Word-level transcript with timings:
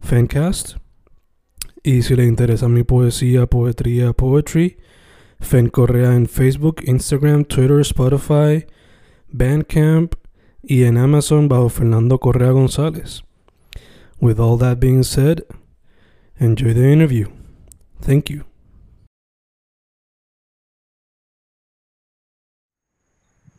Fancast. 0.00 0.76
Y 1.82 2.02
si 2.02 2.16
le 2.16 2.24
interesa 2.24 2.68
mi 2.68 2.82
poesía, 2.82 3.46
poetría, 3.46 4.12
poetry, 4.12 4.78
Fen 5.40 5.68
Correa 5.68 6.14
en 6.14 6.26
Facebook, 6.26 6.82
Instagram, 6.84 7.44
Twitter, 7.44 7.80
Spotify, 7.80 8.66
Bandcamp 9.28 10.14
y 10.62 10.84
en 10.84 10.98
Amazon 10.98 11.48
bajo 11.48 11.68
Fernando 11.68 12.18
Correa 12.18 12.50
González. 12.50 13.22
With 14.20 14.40
all 14.40 14.58
that 14.58 14.80
being 14.80 15.04
said, 15.04 15.44
enjoy 16.38 16.74
the 16.74 16.92
interview. 16.92 17.28
Thank 18.00 18.30
you. 18.30 18.44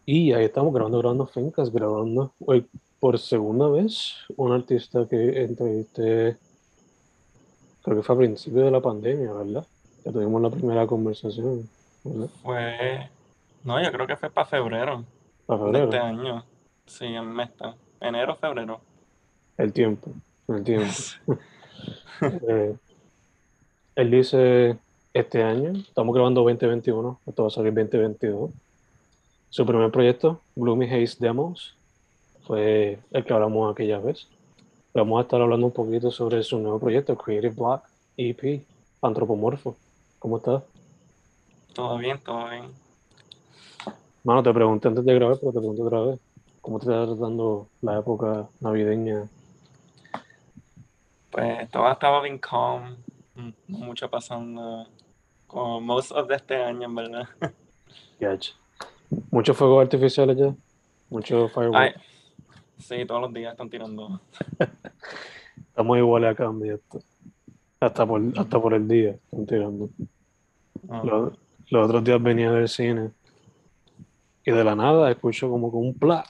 Y 0.05 0.33
ahí 0.33 0.45
estamos 0.45 0.73
grabando, 0.73 0.97
grabando 0.97 1.27
Fencas, 1.27 1.71
grabando 1.71 2.33
por 2.99 3.17
segunda 3.19 3.67
vez 3.67 4.15
un 4.35 4.51
artista 4.51 5.07
que 5.07 5.43
entrevisté, 5.43 6.37
creo 7.81 7.97
que 7.97 8.03
fue 8.03 8.15
a 8.15 8.17
principio 8.19 8.61
de 8.61 8.71
la 8.71 8.81
pandemia, 8.81 9.31
¿verdad? 9.31 9.65
Ya 10.03 10.11
tuvimos 10.11 10.41
la 10.41 10.49
primera 10.49 10.85
conversación, 10.87 11.69
¿verdad? 12.03 12.29
Fue, 12.41 13.09
no, 13.63 13.81
yo 13.81 13.91
creo 13.91 14.07
que 14.07 14.17
fue 14.17 14.29
para 14.29 14.47
febrero 14.47 15.03
Para 15.45 15.59
de 15.59 15.65
febrero. 15.65 15.85
este 15.85 15.97
año. 15.97 16.45
Sí, 16.85 17.05
en 17.05 17.31
mes, 17.31 17.49
enero, 18.01 18.35
febrero. 18.35 18.81
El 19.57 19.73
tiempo, 19.73 20.11
el 20.47 20.63
tiempo. 20.63 20.93
Eh, 22.49 22.75
él 23.95 24.11
dice, 24.11 24.77
este 25.13 25.41
año, 25.43 25.71
estamos 25.71 26.13
grabando 26.13 26.41
2021, 26.41 27.19
esto 27.25 27.43
va 27.43 27.47
a 27.47 27.51
salir 27.51 27.73
2022. 27.73 28.51
Su 29.49 29.65
primer 29.65 29.89
proyecto, 29.89 30.41
Gloomy 30.55 30.85
Haze 30.85 31.17
Demos, 31.19 31.75
fue 32.49 32.97
el 33.11 33.23
que 33.23 33.31
hablamos 33.31 33.71
aquella 33.71 33.99
vez. 33.99 34.27
Vamos 34.95 35.19
a 35.19 35.21
estar 35.21 35.39
hablando 35.39 35.67
un 35.67 35.71
poquito 35.71 36.09
sobre 36.09 36.41
su 36.41 36.57
nuevo 36.57 36.79
proyecto, 36.79 37.15
Creative 37.15 37.53
Block 37.53 37.83
EP, 38.17 38.65
Antropomorfo. 39.03 39.77
¿Cómo 40.17 40.37
estás? 40.37 40.63
Todo 41.75 41.99
bien, 41.99 42.19
todo 42.25 42.49
bien. 42.49 42.63
Mano, 44.23 44.41
te 44.41 44.51
pregunté 44.51 44.87
antes 44.87 45.05
de 45.05 45.13
grabar, 45.13 45.37
pero 45.39 45.51
te 45.51 45.59
pregunto 45.59 45.83
otra 45.83 46.01
vez. 46.01 46.19
¿Cómo 46.59 46.79
te 46.79 46.85
está 46.85 47.05
tratando 47.05 47.67
la 47.83 47.99
época 47.99 48.49
navideña? 48.61 49.29
Pues 51.29 51.69
todo 51.69 51.91
estaba 51.91 52.19
bien 52.23 52.39
calm, 52.39 52.97
mucho 53.67 54.09
pasando, 54.09 54.87
como 55.45 55.79
most 55.79 56.11
of 56.13 56.27
de 56.27 56.35
este 56.37 56.55
año, 56.55 56.85
en 56.87 56.95
verdad. 56.95 57.29
Yach. 58.19 58.53
Muchos 59.29 59.55
fuegos 59.55 59.83
artificiales 59.83 60.35
ya, 60.35 60.51
muchos 61.11 61.51
fireworks. 61.53 62.09
Sí, 62.79 63.05
todos 63.05 63.21
los 63.21 63.33
días 63.33 63.51
están 63.51 63.69
tirando. 63.69 64.21
Estamos 65.57 65.97
iguales 65.97 66.31
acá 66.31 66.45
en 66.45 66.71
esto. 66.71 66.99
Hasta 67.79 68.05
por, 68.05 68.21
hasta 68.37 68.61
por 68.61 68.73
el 68.73 68.87
día 68.87 69.11
están 69.11 69.45
tirando. 69.45 69.89
Ah, 70.89 71.01
Los, 71.03 71.33
los 71.69 71.85
otros 71.87 72.03
días 72.03 72.21
venía 72.21 72.51
del 72.51 72.67
cine 72.67 73.11
y 74.45 74.51
de 74.51 74.63
la 74.63 74.75
nada 74.75 75.09
escucho 75.11 75.49
como 75.49 75.71
con 75.71 75.81
un 75.81 75.93
pla. 75.93 76.25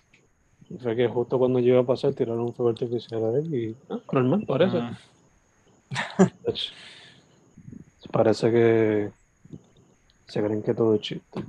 Fue 0.81 0.95
que 0.95 1.07
justo 1.07 1.39
cuando 1.39 1.59
yo 1.59 1.73
iba 1.73 1.81
a 1.81 1.85
pasar 1.85 2.13
tiraron 2.13 2.41
un 2.41 2.53
fuego 2.53 2.69
artificial 2.69 3.23
a 3.23 3.37
él 3.39 3.53
y 3.53 3.75
ah, 3.89 3.99
normal 4.11 4.43
parece. 4.45 4.77
Ach. 6.47 6.59
Parece 8.11 8.51
que 8.51 9.11
se 10.27 10.43
creen 10.43 10.63
que 10.63 10.73
todo 10.73 10.95
es 10.95 11.01
chiste. 11.01 11.43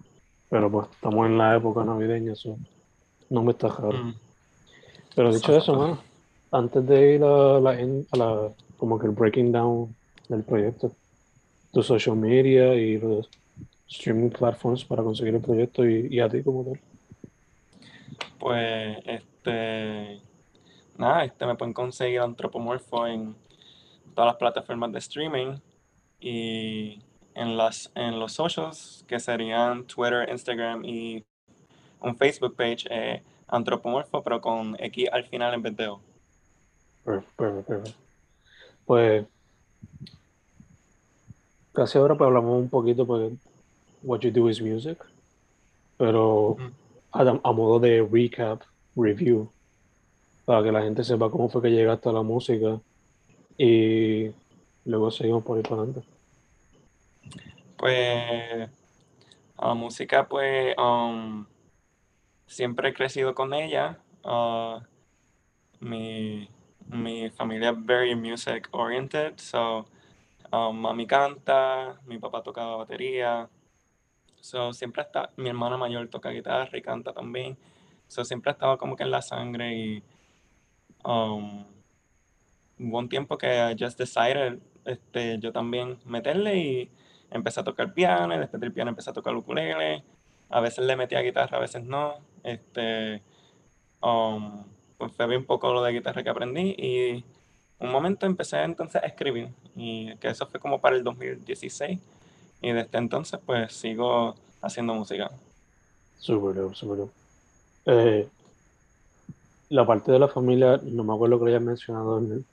Pero 0.49 0.71
pues 0.71 0.89
estamos 0.91 1.27
en 1.27 1.39
la 1.39 1.56
época 1.56 1.84
navideña, 1.84 2.33
eso 2.33 2.56
no 3.31 3.43
me 3.43 3.53
está 3.53 3.69
raro. 3.69 3.93
mm. 4.05 4.15
Pero 5.15 5.32
dicho 5.32 5.56
eso, 5.56 5.75
mano, 5.75 5.98
antes 6.53 6.87
de 6.87 7.15
ir 7.15 7.22
a 7.25 7.60
la, 7.60 7.71
a 7.71 8.16
la- 8.16 8.48
como 8.78 8.98
que 8.98 9.06
el 9.06 9.12
breaking 9.12 9.53
down 9.53 9.94
del 10.28 10.43
proyecto, 10.43 10.93
tu 11.72 11.82
social 11.82 12.16
media 12.16 12.75
y 12.75 12.98
los 12.98 13.28
streaming 13.88 14.31
platforms 14.31 14.84
para 14.84 15.03
conseguir 15.03 15.34
el 15.34 15.41
proyecto 15.41 15.84
y, 15.88 16.06
y 16.10 16.21
a 16.21 16.28
ti 16.28 16.43
como 16.43 16.65
tal. 16.65 16.81
Pues, 18.38 18.98
este, 19.04 20.21
nada, 20.97 21.25
este 21.25 21.47
me 21.47 21.56
pueden 21.56 21.75
conseguir 21.75 22.21
Antropomorfo 22.21 23.06
en 23.06 23.34
todas 24.15 24.28
las 24.28 24.37
plataformas 24.37 24.92
de 24.92 24.98
streaming 24.98 25.56
y 26.21 27.00
en 27.34 27.56
las 27.56 27.91
en 27.94 28.19
los 28.19 28.32
socials 28.32 29.04
que 29.06 29.19
serían 29.21 29.84
Twitter, 29.87 30.28
Instagram 30.31 30.84
y 30.84 31.25
un 32.00 32.16
Facebook 32.16 32.56
page 32.56 32.87
eh, 32.91 33.22
Antropomorfo 33.50 34.22
pero 34.22 34.41
con 34.41 34.77
X 34.78 35.09
al 35.12 35.25
final 35.25 35.55
en 35.55 35.62
vez 35.62 35.77
de 35.77 35.88
O. 35.88 36.00
Perfecto, 37.05 37.34
perfecto, 37.37 37.66
perfecto. 37.69 38.00
Pues 38.87 39.27
casi 41.72 41.99
ahora 41.99 42.16
pues 42.16 42.27
hablamos 42.27 42.60
un 42.60 42.69
poquito 42.69 43.06
porque 43.06 43.34
what 44.03 44.21
you 44.21 44.31
do 44.31 44.49
is 44.49 44.60
music, 44.60 44.99
pero 45.97 46.56
a, 47.12 47.21
a 47.21 47.53
modo 47.53 47.78
de 47.78 48.06
recap, 48.10 48.62
review, 48.97 49.50
para 50.44 50.62
que 50.62 50.72
la 50.72 50.83
gente 50.83 51.05
sepa 51.05 51.31
cómo 51.31 51.49
fue 51.49 51.62
que 51.62 51.71
llegaste 51.71 52.09
a 52.09 52.12
la 52.12 52.22
música 52.22 52.81
y 53.56 54.31
luego 54.84 55.10
seguimos 55.10 55.44
por 55.44 55.56
ahí 55.56 55.62
para 55.62 55.83
adelante. 55.83 56.03
Pues 57.77 58.71
a 59.56 59.69
la 59.69 59.75
música 59.75 60.27
pues 60.27 60.75
um, 60.78 61.44
siempre 62.50 62.88
he 62.88 62.93
crecido 62.93 63.33
con 63.34 63.55
ella. 63.55 63.99
Uh, 64.25 64.81
mi, 65.78 66.49
mi 66.88 67.31
familia 67.31 67.71
es 67.71 67.77
very 67.87 68.15
music 68.15 68.69
oriented, 68.72 69.38
so 69.38 69.87
um, 70.53 70.77
mami 70.77 71.06
canta, 71.06 71.97
mi 72.06 72.19
papá 72.19 72.43
toca 72.43 72.65
batería, 72.65 73.49
so 74.41 74.72
siempre 74.72 75.03
está, 75.03 75.31
mi 75.37 75.49
hermana 75.49 75.77
mayor 75.77 76.09
toca 76.09 76.31
guitarra 76.31 76.77
y 76.77 76.83
canta 76.83 77.12
también, 77.12 77.56
so 78.09 78.25
siempre 78.25 78.50
ha 78.50 78.55
estado 78.55 78.77
como 78.77 78.97
que 78.97 79.05
en 79.05 79.12
la 79.12 79.22
sangre 79.22 79.75
y 79.75 80.03
um, 81.05 81.65
hubo 82.78 82.99
un 82.99 83.09
tiempo 83.09 83.39
que 83.39 83.47
I 83.47 83.77
just 83.78 83.97
decided 83.97 84.59
este, 84.84 85.39
yo 85.39 85.53
también 85.53 85.98
meterle 86.04 86.57
y 86.59 86.91
empecé 87.30 87.60
a 87.60 87.65
tocar 87.65 87.95
piano, 87.95 88.34
y 88.34 88.39
después 88.39 88.60
del 88.60 88.72
piano 88.72 88.91
empecé 88.91 89.10
a 89.10 89.15
tocar 89.15 89.36
ukulele, 89.36 90.03
a 90.50 90.60
veces 90.60 90.84
le 90.84 90.97
metía 90.97 91.20
guitarra, 91.20 91.56
a 91.56 91.60
veces 91.60 91.84
no, 91.84 92.16
este, 92.42 93.22
um, 94.02 94.64
pues 94.98 95.12
fue 95.12 95.26
bien 95.26 95.47
poco 95.47 95.72
lo 95.72 95.82
de 95.82 95.92
guitarra 95.92 96.22
que 96.22 96.30
aprendí 96.30 96.74
y 96.76 97.24
un 97.78 97.91
momento 97.91 98.26
empecé 98.26 98.62
entonces 98.62 99.02
a 99.02 99.06
escribir 99.06 99.48
y 99.74 100.14
que 100.16 100.28
eso 100.28 100.47
fue 100.47 100.60
como 100.60 100.80
para 100.80 100.97
el 100.97 101.04
2016 101.04 101.98
y 102.62 102.72
desde 102.72 102.98
entonces 102.98 103.41
pues 103.44 103.72
sigo 103.72 104.34
haciendo 104.60 104.94
música. 104.94 105.30
Súper 106.18 106.74
súper. 106.74 107.06
Eh, 107.86 108.28
la 109.70 109.86
parte 109.86 110.12
de 110.12 110.18
la 110.18 110.28
familia, 110.28 110.78
no 110.82 111.04
me 111.04 111.14
acuerdo 111.14 111.38
que 111.38 111.44
lo 111.44 111.50
hayas 111.50 111.62
mencionado 111.62 112.18
en 112.18 112.32
el 112.32 112.44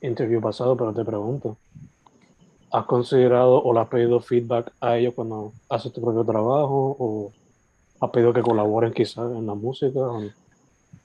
interview 0.00 0.40
pasado, 0.40 0.76
pero 0.76 0.92
te 0.92 1.04
pregunto. 1.04 1.56
¿Has 2.70 2.84
considerado 2.86 3.62
o 3.62 3.72
le 3.72 3.80
has 3.80 3.88
pedido 3.88 4.20
feedback 4.20 4.72
a 4.80 4.96
ellos 4.96 5.14
cuando 5.14 5.52
haces 5.68 5.92
tu 5.92 6.00
propio 6.00 6.24
trabajo? 6.24 6.96
¿O 6.98 7.32
has 8.00 8.10
pedido 8.10 8.32
que 8.32 8.42
colaboren 8.42 8.92
quizás 8.92 9.30
en 9.32 9.46
la 9.46 9.54
música? 9.54 10.00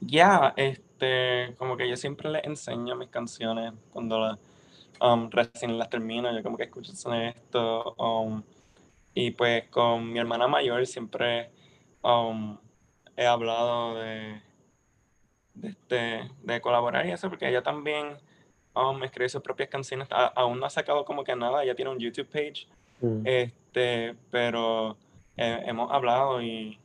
Ya, 0.02 0.54
este, 0.58 1.56
como 1.58 1.78
que 1.78 1.90
yo 1.90 1.96
siempre 1.96 2.30
les 2.30 2.44
enseño 2.44 2.96
mis 2.96 3.10
canciones 3.10 3.74
cuando 3.92 4.20
la- 4.20 4.40
um, 5.02 5.30
recién 5.30 5.78
las 5.78 5.90
termino, 5.90 6.36
yo 6.36 6.44
como 6.44 6.58
que 6.58 6.64
escucho 6.64 6.92
esto. 7.14 7.96
Um, 7.98 8.44
y 9.14 9.32
pues 9.32 9.70
con 9.70 10.12
mi 10.12 10.20
hermana 10.20 10.48
mayor 10.48 10.86
siempre 10.86 11.52
um, 12.04 12.58
he 13.16 13.26
hablado 13.26 13.96
de, 13.96 14.42
de, 15.54 15.68
este, 15.70 16.32
de 16.42 16.62
colaborar 16.62 17.06
y 17.06 17.12
eso, 17.12 17.30
porque 17.30 17.48
ella 17.48 17.62
también 17.62 18.18
um, 18.76 19.04
escribe 19.04 19.30
sus 19.30 19.42
propias 19.42 19.70
canciones. 19.70 20.08
aún 20.12 20.60
no 20.60 20.66
ha 20.66 20.70
sacado 20.70 21.06
como 21.06 21.24
que 21.24 21.36
nada, 21.36 21.64
ella 21.64 21.76
tiene 21.76 21.92
un 21.92 22.00
YouTube 22.00 22.28
page, 22.28 22.68
Mm. 23.04 23.22
este, 23.26 24.16
pero 24.32 24.96
eh, 25.36 25.64
hemos 25.66 25.92
hablado 25.92 26.42
y, 26.42 26.80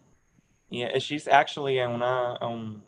y 0.69 0.85
she's 0.99 1.29
actually 1.29 1.79
en 1.79 1.91
una, 1.91 2.37
um, 2.45 2.83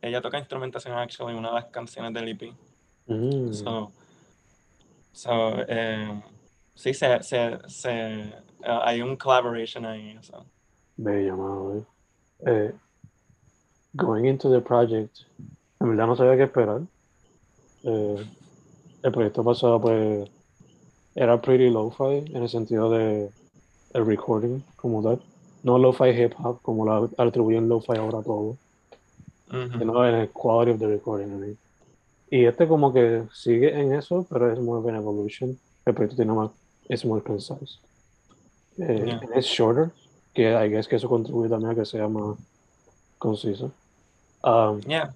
ella 0.00 0.20
toca 0.20 0.38
instrumentación 0.38 0.96
actually 0.96 1.32
en 1.32 1.38
una 1.38 1.48
de 1.48 1.54
las 1.56 1.64
canciones 1.66 2.14
del 2.14 2.28
EP. 2.28 2.54
Mm. 3.06 3.52
So, 3.52 3.90
so 5.12 5.56
eh, 5.66 6.22
sí, 6.76 6.94
se, 6.94 7.20
se, 7.24 7.58
se, 7.66 8.32
uh, 8.60 8.80
hay 8.84 9.02
un 9.02 9.16
collaboration 9.16 9.84
ahí. 9.84 10.16
So. 10.22 10.46
Bello, 10.96 11.36
mano, 11.36 11.86
eh, 12.46 12.72
going 13.96 14.26
into 14.26 14.48
the 14.52 14.60
project, 14.60 15.22
en 15.80 15.90
verdad 15.90 16.06
no 16.06 16.14
sabía 16.14 16.36
qué 16.36 16.44
esperar. 16.44 16.82
Eh, 17.84 18.26
el 19.02 19.12
proyecto 19.12 19.44
pasado, 19.44 19.80
pues, 19.80 20.28
era 21.14 21.40
pretty 21.40 21.70
lo-fi 21.70 22.24
en 22.34 22.42
el 22.42 22.48
sentido 22.48 22.90
de 22.90 23.30
el 23.92 24.06
recording 24.06 24.60
como 24.76 25.02
tal. 25.02 25.20
No 25.62 25.78
lo-fi 25.78 26.10
hip 26.10 26.32
hop 26.42 26.60
como 26.62 26.84
la 26.86 27.08
atribuyen 27.18 27.68
lo-fi 27.68 27.92
ahora 27.96 28.22
todo, 28.22 28.56
sino 29.50 30.06
en 30.08 30.14
el 30.14 30.30
quality 30.30 30.72
of 30.72 30.78
the 30.80 30.86
recording. 30.88 31.26
I 31.28 31.36
mean. 31.36 31.58
Y 32.30 32.44
este 32.46 32.66
como 32.66 32.92
que 32.92 33.22
sigue 33.32 33.78
en 33.80 33.94
eso, 33.94 34.26
pero 34.28 34.52
es 34.52 34.58
more 34.58 34.80
of 34.80 34.86
an 34.88 34.96
evolution. 34.96 35.56
El 35.86 35.94
proyecto 35.94 36.16
tiene 36.16 36.32
más, 36.32 36.50
es 36.88 37.04
more 37.04 37.22
concise. 37.22 37.78
Eh, 38.78 39.04
Yeah. 39.06 39.20
and 39.22 39.36
it's 39.36 39.46
shorter, 39.46 39.92
que 40.34 40.52
I 40.52 40.68
guess 40.68 40.88
que 40.88 40.96
eso 40.96 41.08
contribuye 41.08 41.48
también 41.48 41.70
a 41.72 41.74
que 41.76 41.84
sea 41.84 42.08
más 42.08 42.36
conciso. 43.18 43.70
Um, 44.42 44.80
Yeah. 44.88 45.14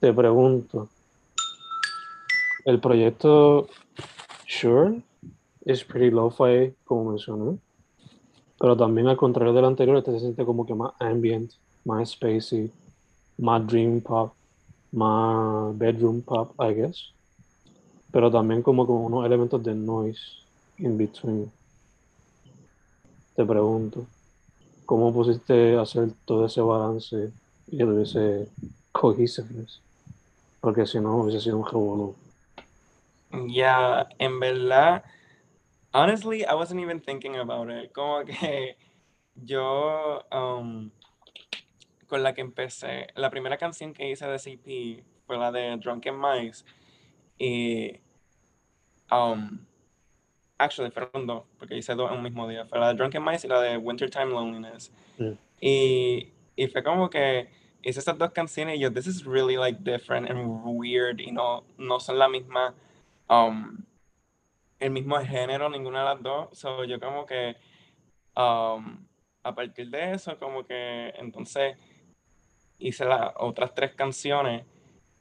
Te 0.00 0.12
pregunto, 0.12 0.88
el 2.64 2.80
proyecto 2.80 3.68
Sure 4.46 5.02
es 5.64 5.84
pretty 5.84 6.10
lo-fi, 6.10 6.74
como 6.84 7.10
mencioné, 7.10 7.58
pero 8.58 8.76
también 8.76 9.08
al 9.08 9.16
contrario 9.16 9.52
del 9.52 9.64
anterior, 9.64 9.98
este 9.98 10.12
se 10.12 10.20
siente 10.20 10.44
como 10.44 10.64
que 10.64 10.74
más 10.74 10.92
ambient, 11.00 11.50
más 11.84 12.10
spacey, 12.10 12.70
más 13.38 13.66
dream 13.66 14.00
pop, 14.00 14.32
más 14.92 15.76
bedroom 15.76 16.22
pop, 16.22 16.52
I 16.60 16.74
guess, 16.74 17.12
pero 18.12 18.30
también 18.30 18.62
como 18.62 18.86
con 18.86 18.96
unos 18.96 19.26
elementos 19.26 19.62
de 19.62 19.74
noise 19.74 20.20
in 20.78 20.96
between. 20.96 21.50
Te 23.34 23.44
pregunto, 23.44 24.06
¿cómo 24.86 25.12
pusiste 25.12 25.76
hacer 25.76 26.10
todo 26.24 26.46
ese 26.46 26.60
balance 26.60 27.30
y 27.66 27.78
todo 27.78 28.00
ese 28.00 28.48
cohesiveness? 28.92 29.80
Porque 30.60 30.86
si 30.86 31.00
no, 31.00 31.16
hubiese 31.16 31.40
sido 31.40 31.58
un 31.58 31.66
revolú. 31.66 32.16
Ya, 33.48 34.08
en 34.18 34.40
verdad, 34.40 35.04
honestly, 35.92 36.44
I 36.44 36.54
wasn't 36.54 36.80
even 36.80 37.00
thinking 37.00 37.36
about 37.36 37.70
it. 37.70 37.92
Como 37.92 38.24
que 38.24 38.76
yo, 39.44 40.24
um, 40.32 40.90
con 42.06 42.22
la 42.22 42.32
que 42.32 42.40
empecé, 42.40 43.08
la 43.14 43.30
primera 43.30 43.56
canción 43.56 43.92
que 43.92 44.10
hice 44.10 44.26
de 44.26 44.38
CP 44.38 45.04
fue 45.26 45.36
la 45.36 45.52
de 45.52 45.76
Drunken 45.76 46.18
Mice. 46.18 46.64
Y, 47.38 48.00
um, 49.12 49.60
actually, 50.56 50.90
fueron 50.90 51.26
dos, 51.26 51.44
porque 51.58 51.76
hice 51.76 51.94
dos 51.94 52.10
en 52.10 52.16
un 52.16 52.22
mismo 52.22 52.48
día. 52.48 52.64
Fue 52.66 52.78
la 52.78 52.88
de 52.88 52.94
Drunken 52.94 53.24
Mice 53.24 53.46
y 53.46 53.50
la 53.50 53.60
de 53.60 53.76
Wintertime 53.76 54.26
Loneliness. 54.26 54.90
Mm. 55.18 55.32
Y, 55.60 56.32
y 56.56 56.66
fue 56.68 56.82
como 56.82 57.10
que 57.10 57.57
hice 57.82 58.00
esas 58.00 58.18
dos 58.18 58.32
canciones 58.32 58.76
y 58.76 58.80
yo, 58.80 58.92
this 58.92 59.06
is 59.06 59.24
really 59.24 59.56
like 59.56 59.82
different 59.82 60.28
and 60.30 60.38
weird 60.64 61.20
y 61.20 61.30
no, 61.30 61.64
no 61.76 62.00
son 62.00 62.18
la 62.18 62.28
misma, 62.28 62.74
um, 63.28 63.84
el 64.78 64.90
mismo 64.90 65.18
género, 65.20 65.68
ninguna 65.68 66.00
de 66.00 66.04
las 66.04 66.22
dos. 66.22 66.58
So 66.58 66.84
yo 66.84 66.98
como 66.98 67.24
que, 67.26 67.56
um, 68.36 69.06
a 69.42 69.54
partir 69.54 69.88
de 69.90 70.12
eso, 70.12 70.38
como 70.38 70.64
que 70.64 71.12
entonces 71.18 71.76
hice 72.78 73.04
las 73.04 73.32
otras 73.36 73.74
tres 73.74 73.94
canciones 73.94 74.64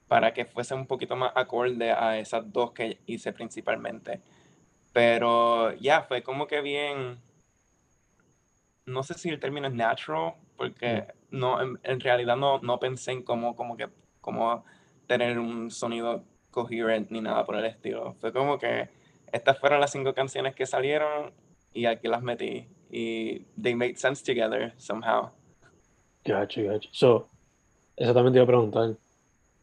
para 0.08 0.34
que 0.34 0.46
fuese 0.46 0.74
un 0.74 0.88
poquito 0.88 1.16
más 1.16 1.32
acorde 1.36 1.92
a 1.92 2.18
esas 2.18 2.52
dos 2.52 2.72
que 2.72 3.00
hice 3.06 3.34
principalmente. 3.34 4.22
Pero 4.94 5.74
ya, 5.76 6.04
fue 6.04 6.24
como 6.24 6.48
que 6.48 6.62
bien, 6.62 7.20
no 8.86 9.04
sé 9.04 9.14
si 9.16 9.30
el 9.30 9.40
término 9.40 9.68
es 9.68 9.74
natural, 9.74 10.36
porque 10.58 11.06
no, 11.30 11.62
en, 11.62 11.80
en 11.84 12.00
realidad 12.00 12.36
no, 12.36 12.60
no 12.60 12.80
pensé 12.80 13.12
en 13.12 13.24
cómo, 13.24 13.56
como 13.56 13.78
que, 13.78 13.88
cómo 14.22 14.66
tener 15.08 15.40
un 15.40 15.72
sonido 15.72 16.24
coherent 16.52 17.10
ni 17.12 17.22
nada 17.22 17.46
por 17.46 17.56
el 17.56 17.66
estilo. 17.66 18.16
Fue 18.20 18.34
como 18.34 18.58
que 18.58 18.90
estas 19.32 19.60
fueron 19.60 19.80
las 19.80 19.92
cinco 19.92 20.14
canciones 20.14 20.56
que 20.56 20.66
salieron 20.66 21.32
y 21.74 21.86
aquí 21.86 22.08
las 22.08 22.22
metí. 22.22 22.68
Y 22.90 23.40
they 23.62 23.76
made 23.76 23.96
sense 23.98 24.24
together 24.24 24.74
somehow. 24.78 25.30
Gacho, 26.24 26.64
gacho. 26.64 26.90
So, 26.92 27.30
exactamente 27.96 28.38
iba 28.38 28.44
a 28.44 28.48
preguntar. 28.48 28.96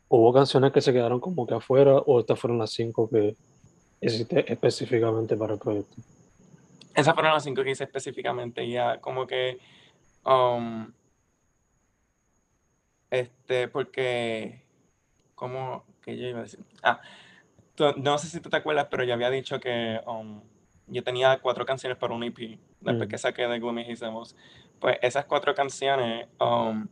¿Hubo 0.09 0.33
canciones 0.33 0.73
que 0.73 0.81
se 0.81 0.93
quedaron 0.93 1.19
como 1.19 1.47
que 1.47 1.55
afuera 1.55 1.97
o 1.97 2.21
estas 2.21 2.39
fueron 2.39 2.59
las 2.59 2.71
cinco 2.71 3.09
que 3.09 3.35
hiciste 4.01 4.51
específicamente 4.53 5.37
para 5.37 5.55
el 5.55 5.59
proyecto? 5.59 5.97
Esas 6.95 7.15
fueron 7.15 7.33
las 7.33 7.43
cinco 7.43 7.65
que 7.65 7.71
hice 7.71 7.85
específicamente, 7.85 8.69
ya 8.69 9.01
como 9.01 9.27
que, 9.27 9.59
um, 10.25 10.93
este, 13.11 13.69
porque, 13.69 14.65
¿cómo 15.35 15.85
que 16.03 16.17
yo 16.17 16.29
iba 16.29 16.41
a 16.41 16.43
decir? 16.43 16.65
Ah, 16.83 17.01
no 17.97 18.19
sé 18.19 18.29
si 18.29 18.41
tú 18.41 18.51
te 18.51 18.57
acuerdas, 18.57 18.89
pero 18.91 19.05
yo 19.05 19.15
había 19.15 19.31
dicho 19.31 19.59
que 19.61 20.01
um, 20.07 20.43
yo 20.87 21.03
tenía 21.03 21.39
cuatro 21.41 21.65
canciones 21.65 21.99
para 21.99 22.15
un 22.15 22.25
EP, 22.25 22.59
después 22.81 23.09
Mm. 23.09 23.11
que 23.11 23.19
saqué 23.19 23.47
de 23.47 23.59
Gloomy 23.59 23.83
Hicemos. 23.91 24.37
Pues 24.79 24.99
esas 25.03 25.25
cuatro 25.25 25.55
canciones 25.55 26.29
um, 26.41 26.87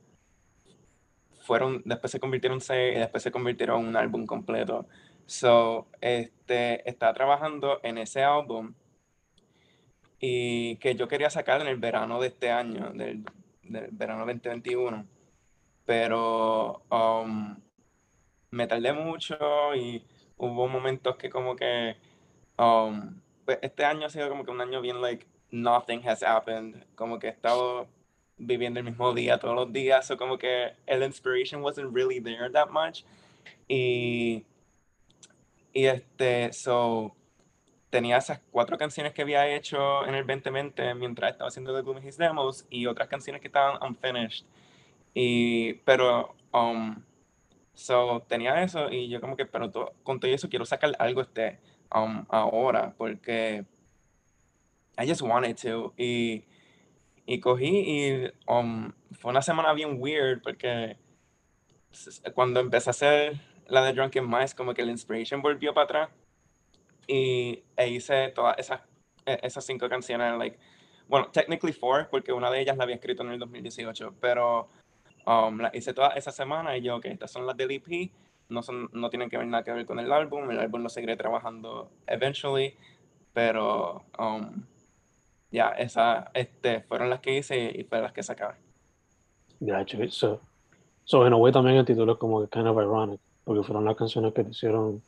fueron, 1.40 1.82
después 1.84 2.11
se 2.11 2.20
convirtieron 2.20 2.56
en 2.56 2.61
seis 2.61 2.96
y 2.96 3.00
después 3.00 3.23
se 3.23 3.31
convirtieron 3.31 3.81
en 3.81 3.88
un 3.88 3.96
álbum 3.96 4.26
completo. 4.26 4.87
So, 5.26 5.88
este, 6.00 6.89
estaba 6.89 7.12
trabajando 7.15 7.81
en 7.82 7.98
ese 7.98 8.22
álbum 8.22 8.74
y 10.24 10.76
que 10.76 10.94
yo 10.94 11.08
quería 11.08 11.31
sacar 11.31 11.60
en 11.60 11.67
el 11.67 11.79
verano 11.79 12.20
de 12.20 12.29
este 12.29 12.48
año, 12.48 12.93
del, 12.94 13.24
del 13.64 13.88
verano 13.91 14.20
2021, 14.20 15.05
pero 15.84 16.84
um, 16.88 17.56
me 18.52 18.69
tardé 18.69 18.93
mucho 18.93 19.36
y 19.74 20.05
hubo 20.36 20.69
momentos 20.69 21.17
que 21.17 21.29
como 21.29 21.56
que 21.56 21.96
um, 22.56 23.20
pues 23.44 23.58
este 23.62 23.84
año 23.84 24.06
ha 24.06 24.10
sido 24.10 24.29
como 24.29 24.44
que 24.44 24.52
un 24.52 24.60
año 24.60 24.81
bien 24.81 25.02
like 25.02 25.26
nothing 25.50 26.08
has 26.08 26.22
happened, 26.22 26.84
como 26.94 27.19
que 27.19 27.26
he 27.26 27.31
estado 27.31 27.88
viviendo 28.38 28.79
el 28.79 28.84
mismo 28.84 29.12
día 29.12 29.38
todos 29.38 29.56
los 29.56 29.72
días, 29.72 30.08
o 30.12 30.17
como 30.17 30.38
que 30.38 30.72
el 30.86 31.02
inspiration 31.02 31.62
wasn't 31.62 31.93
really 31.93 32.20
there 32.20 32.48
that 32.48 32.70
much 32.70 33.02
y 33.67 34.44
y 35.72 35.86
este 35.86 36.52
so 36.52 37.17
tenía 37.93 38.17
esas 38.17 38.41
cuatro 38.51 38.79
canciones 38.79 39.13
que 39.13 39.20
había 39.20 39.46
hecho 39.55 40.06
en 40.06 40.15
el 40.15 40.27
2020 40.27 40.94
mientras 40.94 41.32
estaba 41.32 41.49
haciendo 41.49 41.77
The 41.77 41.82
Gloomy 41.82 42.08
His 42.08 42.17
Demos 42.17 42.65
y 42.70 42.87
otras 42.87 43.06
canciones 43.06 43.43
que 43.43 43.49
estaban 43.49 43.79
unfinished. 43.87 44.46
Y, 45.13 45.75
pero, 45.84 46.34
um, 46.55 47.03
so, 47.75 48.22
tenía 48.27 48.63
eso 48.63 48.91
y 48.91 49.11
yo 49.11 49.20
como 49.20 49.37
que, 49.37 49.44
pero 49.44 49.70
to- 49.70 49.93
con 50.05 50.19
todo 50.20 50.31
eso 50.31 50.49
quiero 50.49 50.65
sacar 50.65 50.93
algo 50.99 51.20
este, 51.20 51.61
um, 51.94 52.25
ahora 52.31 52.94
porque 52.96 53.67
I 54.99 55.06
just 55.06 55.20
wanted 55.20 55.55
to. 55.63 55.93
Y, 55.99 56.44
y 57.27 57.41
cogí 57.41 57.67
y 57.69 58.32
um, 58.46 58.91
fue 59.13 59.32
una 59.32 59.43
semana 59.43 59.75
bien 59.75 59.96
weird 60.01 60.41
porque 60.43 60.96
cuando 62.34 62.61
empecé 62.61 62.89
a 62.89 62.93
hacer 62.93 63.41
la 63.67 63.82
de 63.84 63.93
Drunken 63.93 64.27
Mice, 64.27 64.56
como 64.56 64.72
que 64.72 64.82
la 64.82 64.93
inspiration 64.93 65.43
volvió 65.43 65.75
para 65.75 65.84
atrás 65.84 66.11
y 67.06 67.62
e 67.76 67.88
hice 67.88 68.28
todas 68.28 68.58
esas, 68.58 68.80
e- 69.26 69.40
esas 69.42 69.64
cinco 69.64 69.88
canciones, 69.88 70.38
like, 70.38 70.58
bueno, 71.08 71.28
technically 71.32 71.72
four, 71.72 72.08
porque 72.10 72.32
una 72.32 72.50
de 72.50 72.60
ellas 72.60 72.76
la 72.76 72.84
había 72.84 72.96
escrito 72.96 73.22
en 73.22 73.32
el 73.32 73.38
2018, 73.38 74.14
pero 74.20 74.68
um, 75.26 75.58
las 75.58 75.74
hice 75.74 75.92
todas 75.94 76.16
esa 76.16 76.30
semana 76.30 76.76
y 76.76 76.82
yo, 76.82 76.96
ok, 76.96 77.06
estas 77.06 77.30
son 77.30 77.46
las 77.46 77.56
del 77.56 77.70
EP, 77.72 78.10
no, 78.48 78.62
son, 78.62 78.88
no 78.92 79.10
tienen 79.10 79.28
que 79.28 79.38
ver 79.38 79.46
nada 79.46 79.64
que 79.64 79.72
ver 79.72 79.86
con 79.86 79.98
el 79.98 80.12
álbum, 80.12 80.50
el 80.50 80.58
álbum 80.58 80.82
lo 80.82 80.88
seguiré 80.88 81.16
trabajando 81.16 81.90
eventually, 82.06 82.74
pero 83.32 84.04
um, 84.18 84.64
ya, 85.50 85.70
esas 85.70 86.26
este, 86.34 86.80
fueron 86.80 87.10
las 87.10 87.20
que 87.20 87.36
hice 87.36 87.72
y 87.74 87.84
fueron 87.84 88.04
las 88.04 88.12
que 88.12 88.22
sacaba. 88.22 88.56
Gacho. 89.60 89.98
So, 90.10 90.40
so 91.04 91.26
in 91.26 91.32
a 91.32 91.36
way 91.36 91.52
también 91.52 91.76
el 91.76 91.84
título 91.84 92.14
es 92.14 92.18
como 92.18 92.46
kind 92.48 92.66
of 92.66 92.76
ironic. 92.76 93.20
porque 93.44 93.62
fueron 93.62 93.84
las 93.84 93.96
canciones 93.96 94.32
que 94.32 94.44
te 94.44 94.50
hicieron, 94.50 95.02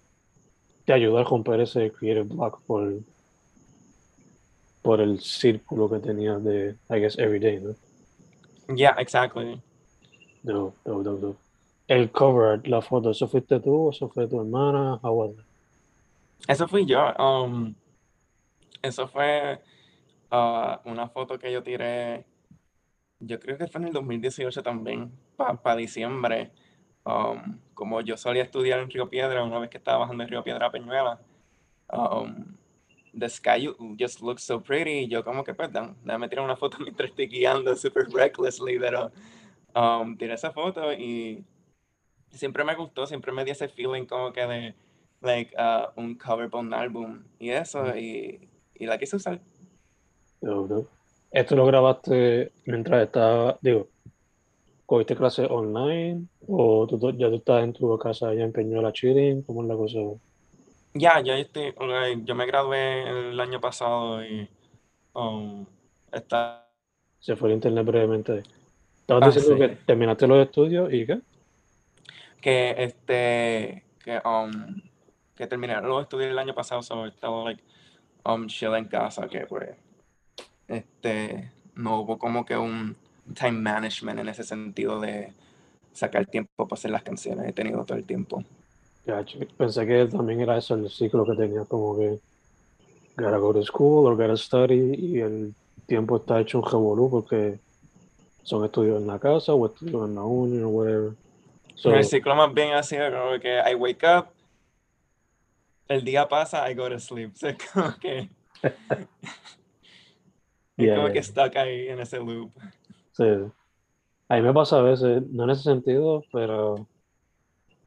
te 0.85 0.93
ayudó 0.93 1.19
a 1.19 1.25
romper 1.25 1.61
ese 1.61 1.91
creative 1.93 2.35
block 2.35 2.62
por, 2.62 3.00
por 4.83 5.00
el 5.00 5.21
círculo 5.21 5.88
que 5.88 5.99
tenías 5.99 6.43
de, 6.45 6.76
I 6.91 7.00
guess, 7.00 7.19
everyday, 7.19 7.61
¿no? 7.61 7.75
Yeah, 8.75 8.95
exactly. 8.99 9.61
No, 10.43 10.75
no, 10.85 11.03
no, 11.03 11.12
no. 11.12 11.37
El 11.87 12.11
cover, 12.11 12.67
la 12.67 12.81
foto, 12.81 13.11
¿eso 13.11 13.29
fuiste 13.29 13.61
tú 13.61 13.88
o 13.88 13.91
eso 13.91 14.09
fue 14.09 14.26
tu 14.26 14.41
hermana? 14.41 14.99
How 15.03 15.12
was 15.12 15.31
it? 15.33 15.45
Eso 16.49 16.67
fui 16.69 16.87
yo. 16.87 17.12
um, 17.19 17.75
eso 18.83 19.09
fue 19.09 19.61
ah, 20.31 20.81
una 20.85 21.09
foto 21.09 21.38
que 21.38 21.50
yo 21.50 21.62
tiré, 21.62 22.26
yo 23.21 23.41
creo 23.41 23.57
que 23.57 23.67
fue 23.67 23.81
en 23.81 23.88
el 23.88 23.93
2018 23.95 24.62
también, 24.62 25.11
para 25.37 25.76
diciembre. 25.76 26.53
Um, 27.04 27.58
como 27.75 28.00
yo 28.00 28.16
solía 28.16 28.42
estudiar 28.42 28.80
en 28.80 28.90
Río 28.90 29.08
Piedra, 29.08 29.44
una 29.44 29.58
vez 29.58 29.70
que 29.70 29.76
estaba 29.76 29.99
bajando 29.99 30.23
en 30.23 30.30
Río 30.30 30.42
Piedra 30.42 30.66
a 30.66 30.70
Peñuela, 30.70 31.20
um, 31.92 32.56
the 33.12 33.28
sky 33.28 33.68
just 33.99 34.20
looks 34.20 34.42
so 34.42 34.61
pretty. 34.61 35.04
Y 35.04 35.08
yo 35.08 35.25
como 35.25 35.44
que, 35.44 35.54
perdón, 35.54 35.94
pues, 35.94 36.04
déjame 36.04 36.28
tirar 36.28 36.44
una 36.44 36.56
foto 36.56 36.78
mientras 36.80 37.11
estoy 37.11 37.26
guiando 37.26 37.76
super 37.76 38.06
recklessly, 38.11 38.78
pero 38.78 39.11
um, 39.75 40.16
tiré 40.16 40.34
esa 40.34 40.50
foto 40.50 40.92
y 40.92 41.44
siempre 42.30 42.64
me 42.64 42.75
gustó, 42.75 43.06
siempre 43.06 43.32
me 43.32 43.44
dio 43.44 43.52
ese 43.52 43.68
feeling 43.68 44.06
como 44.06 44.32
que 44.32 44.46
de 44.46 44.75
like 45.20 45.54
uh, 45.56 45.88
un 46.00 46.14
cover 46.16 46.50
para 46.50 46.62
un 46.62 46.75
álbum 46.75 47.23
y 47.38 47.50
eso, 47.50 47.96
y, 47.96 48.49
y 48.75 48.87
la 48.87 48.99
quise 48.99 49.16
usar. 49.16 49.40
No, 50.40 50.66
no. 50.66 50.87
¿Esto 51.30 51.56
lo 51.56 51.66
grabaste 51.66 52.52
mientras 52.64 53.02
estaba, 53.02 53.58
digo, 53.61 53.88
cogiste 54.87 55.17
clases 55.17 55.49
online 55.50 56.26
o 56.47 56.87
tú, 56.87 56.99
ya 57.17 57.29
tú 57.29 57.37
estás 57.37 57.64
en 57.64 57.73
tu 57.73 57.99
casa 57.99 58.29
allá 58.29 58.45
en 58.45 58.53
Peñuela 58.53 58.93
Chilling? 58.93 59.43
¿Cómo 59.43 59.62
es 59.62 59.69
la 59.69 59.76
cosa? 59.76 59.99
Ya, 60.95 61.21
ya 61.21 61.37
estoy, 61.38 61.75
like, 61.81 62.23
yo 62.25 62.35
me 62.35 62.47
gradué 62.47 63.31
el 63.31 63.41
año 63.41 63.61
pasado 63.61 64.25
y 64.25 64.49
um, 65.14 65.67
está... 66.12 66.69
Se 67.19 67.35
fue 67.35 67.49
el 67.49 67.57
internet 67.57 67.85
brevemente. 67.85 68.43
Estabas 69.00 69.23
Ah, 69.23 69.26
diciendo 69.26 69.55
sí. 69.55 69.61
que 69.61 69.76
terminaste 69.85 70.26
los 70.26 70.38
estudios 70.47 70.93
y 70.93 71.07
qué? 71.07 71.21
que 72.41 72.75
este 72.76 73.85
que 74.05 74.21
um 74.26 74.83
que 75.35 75.47
terminé 75.47 75.81
los 75.81 76.03
estudios 76.03 76.31
el 76.31 76.38
año 76.38 76.55
pasado 76.55 76.83
so 76.83 77.07
estaba 77.07 77.43
like 77.45 77.62
um 78.26 78.47
chill 78.49 78.75
en 78.75 78.85
casa 78.85 79.26
que 79.29 79.47
pues 79.47 79.71
este 80.69 81.50
no 81.75 82.00
hubo 82.00 82.19
como 82.19 82.45
que 82.45 82.55
un 82.55 82.97
time 83.33 83.52
management 83.61 84.21
en 84.21 84.28
ese 84.28 84.45
sentido 84.45 85.00
de 85.00 85.33
sacar 85.93 86.26
tiempo 86.26 86.69
para 86.69 86.78
hacer 86.78 86.90
las 86.90 87.02
canciones 87.02 87.49
he 87.49 87.52
tenido 87.52 87.85
todo 87.85 87.97
el 87.97 88.04
tiempo 88.04 88.45
Ya, 89.07 89.25
pensé 89.57 89.87
que 89.87 90.07
también 90.07 90.40
era 90.40 90.59
eso 90.59 90.75
el 90.75 90.90
ciclo 90.90 91.25
que 91.25 91.37
tenías, 91.37 91.66
como 91.69 91.97
que 91.97 92.19
gotta 93.16 93.37
go 93.38 93.52
to 93.52 93.62
school 93.62 94.07
or 94.07 94.16
gotta 94.16 94.37
study 94.37 94.95
y 94.95 95.21
el 95.21 95.54
tiempo 95.87 96.16
está 96.16 96.40
hecho 96.40 96.59
un 96.59 96.71
revolú 96.71 97.11
porque 97.11 97.59
son 98.43 98.64
estudios 98.64 99.00
en 99.00 99.07
la 99.07 99.19
casa 99.19 99.54
o 99.54 99.66
estudios 99.66 100.09
en 100.09 100.14
la 100.14 100.23
uni 100.23 100.62
o 100.62 100.69
whatever. 100.69 101.12
So, 101.76 101.95
el 101.95 102.04
ciclo 102.04 102.35
más 102.35 102.52
bien 102.52 102.73
ha 102.73 102.83
sido 102.83 103.11
como 103.11 103.38
que 103.40 103.59
I 103.71 103.75
wake 103.75 104.04
up 104.04 104.26
el 105.88 106.02
día 106.04 106.28
pasa 106.28 106.71
I 106.71 106.75
go 106.75 106.88
to 106.88 106.99
sleep 106.99 107.33
o 107.35 107.37
sea, 107.37 107.57
como 107.73 107.97
que 107.99 108.28
Yeah, 110.76 110.97
como 110.97 111.07
yeah. 111.09 111.12
que 111.12 111.23
stuck 111.23 111.57
ahí 111.57 111.88
en 111.88 112.00
ese 112.00 112.19
loop 112.19 112.50
sí. 113.16 113.25
A 114.28 114.37
mí 114.37 114.42
me 114.42 114.52
pasa 114.52 114.78
a 114.78 114.83
veces, 114.83 115.23
no 115.30 115.44
en 115.44 115.50
ese 115.50 115.62
sentido, 115.62 116.23
pero 116.33 116.87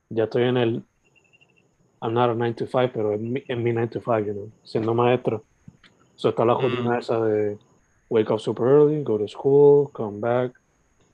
ya 0.09 0.25
estoy 0.25 0.43
en 0.43 0.57
el 0.57 0.83
I'm 2.01 2.13
not 2.13 2.29
a 2.29 2.33
9 2.35 2.53
to 2.55 2.67
5, 2.67 2.91
pero 2.93 3.13
en 3.13 3.33
mi, 3.33 3.43
en 3.47 3.63
mi 3.63 3.73
9 3.73 3.87
to 3.87 3.99
5, 3.99 4.19
you 4.19 4.33
know, 4.33 4.51
siendo 4.63 4.93
maestro. 4.93 5.43
So 6.15 6.29
está 6.29 6.45
la 6.45 6.53
rutina 6.53 6.95
Mm. 6.95 6.99
esa 6.99 7.19
de 7.25 7.57
wake 8.09 8.31
up 8.31 8.39
super 8.39 8.65
early, 8.67 9.03
go 9.03 9.17
to 9.17 9.27
school, 9.27 9.89
come 9.91 10.19
back, 10.19 10.53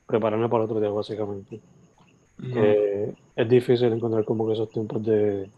prepararme 0.07 0.49
para 0.49 0.65
otro 0.65 0.79
día, 0.79 0.89
básicamente. 0.89 1.59
Es 3.35 3.49
difícil 3.49 3.91
encontrar 3.93 4.25
como 4.25 4.45
que 4.45 4.53
esos 4.53 4.69
tiempos 4.71 5.03
de 5.03 5.49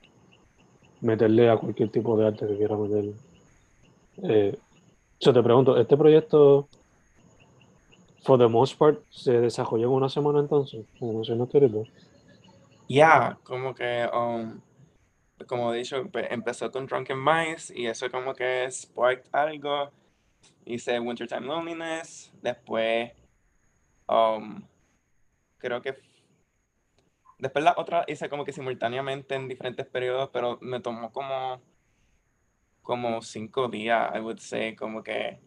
meterle 1.02 1.50
a 1.50 1.58
cualquier 1.58 1.90
tipo 1.90 2.18
de 2.18 2.28
arte 2.28 2.48
que 2.48 2.56
quiera 2.58 2.78
meterle. 2.78 3.14
Eh, 4.24 4.58
yo 5.20 5.34
te 5.34 5.44
pregunto, 5.44 5.78
¿este 5.78 5.98
proyecto, 5.98 6.68
for 8.26 8.38
the 8.40 8.48
most 8.48 8.78
part, 8.78 9.02
se 9.10 9.40
desarrolló 9.40 9.88
en 9.88 9.94
una 9.94 10.10
semana 10.10 10.40
entonces? 10.40 10.86
Como 11.00 11.14
mencionaste 11.14 11.58
ahorita. 11.60 11.90
Ya, 12.90 13.38
como 13.44 13.74
que, 13.74 14.10
um, 14.14 14.60
como 15.48 15.74
he 15.74 15.78
dicho, 15.78 16.10
pe- 16.12 16.34
empezó 16.34 16.72
con 16.72 16.88
Drunken 16.88 17.24
Mice 17.24 17.74
y 17.76 17.88
eso 17.88 18.10
como 18.10 18.34
que 18.34 18.70
sparked 18.72 19.30
algo. 19.32 19.92
Hice 20.66 21.00
Wintertime 21.00 21.46
Loneliness, 21.48 22.32
después, 22.42 23.12
um, 24.08 24.62
creo 25.58 25.82
que, 25.82 25.96
después 27.38 27.64
la 27.64 27.74
otra 27.78 28.04
hice 28.08 28.30
como 28.30 28.46
que 28.46 28.52
simultáneamente 28.52 29.36
en 29.36 29.48
diferentes 29.48 29.86
periodos, 29.86 30.30
pero 30.32 30.58
me 30.62 30.80
tomó 30.80 31.12
como, 31.12 31.62
como 32.82 33.22
cinco 33.22 33.68
días, 33.68 34.12
I 34.16 34.20
would 34.20 34.40
say, 34.40 34.76
como 34.76 35.04
que, 35.04 35.40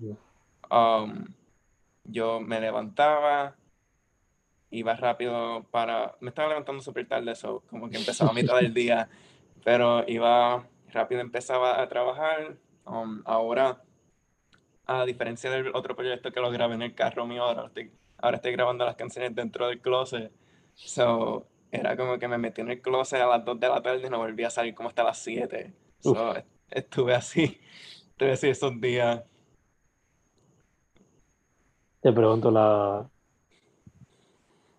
um, 0.70 1.24
yo 2.08 2.40
me 2.40 2.60
levantaba, 2.60 3.56
iba 4.70 4.94
rápido 4.94 5.64
para, 5.70 6.16
me 6.20 6.28
estaba 6.30 6.48
levantando 6.48 6.82
súper 6.82 7.08
tarde, 7.08 7.32
eso 7.32 7.62
como 7.70 7.88
que 7.90 7.96
empezaba 7.96 8.30
a 8.30 8.34
mitad 8.34 8.56
del 8.56 8.74
día, 8.74 9.08
pero 9.64 10.04
iba 10.08 10.68
rápido, 10.92 11.20
empezaba 11.20 11.80
a 11.80 11.88
trabajar. 11.88 12.56
Um, 12.84 13.22
ahora, 13.26 13.82
a 14.86 15.04
diferencia 15.04 15.50
del 15.50 15.68
otro 15.74 15.94
proyecto 15.94 16.32
que 16.32 16.40
lo 16.40 16.50
grabé 16.50 16.74
en 16.74 16.82
el 16.82 16.94
carro 16.94 17.26
mío, 17.26 17.44
ahora 17.44 17.66
estoy, 17.66 17.92
ahora 18.18 18.36
estoy 18.36 18.52
grabando 18.52 18.84
las 18.84 18.96
canciones 18.96 19.34
dentro 19.34 19.68
del 19.68 19.80
closet. 19.80 20.32
So, 20.82 21.46
era 21.70 21.96
como 21.96 22.18
que 22.18 22.28
me 22.28 22.38
metí 22.38 22.62
en 22.62 22.70
el 22.70 22.80
closet 22.80 23.20
a 23.20 23.26
las 23.26 23.44
2 23.44 23.60
de 23.60 23.68
la 23.68 23.82
tarde 23.82 24.06
y 24.06 24.10
no 24.10 24.18
volví 24.18 24.44
a 24.44 24.50
salir 24.50 24.74
como 24.74 24.88
hasta 24.88 25.04
las 25.04 25.18
7. 25.18 25.74
So, 26.00 26.34
est- 26.34 26.48
estuve 26.70 27.14
así, 27.14 27.60
estuve 28.10 28.32
así 28.32 28.48
esos 28.48 28.80
días. 28.80 29.22
Te 32.00 32.12
pregunto 32.12 32.50
la 32.50 33.08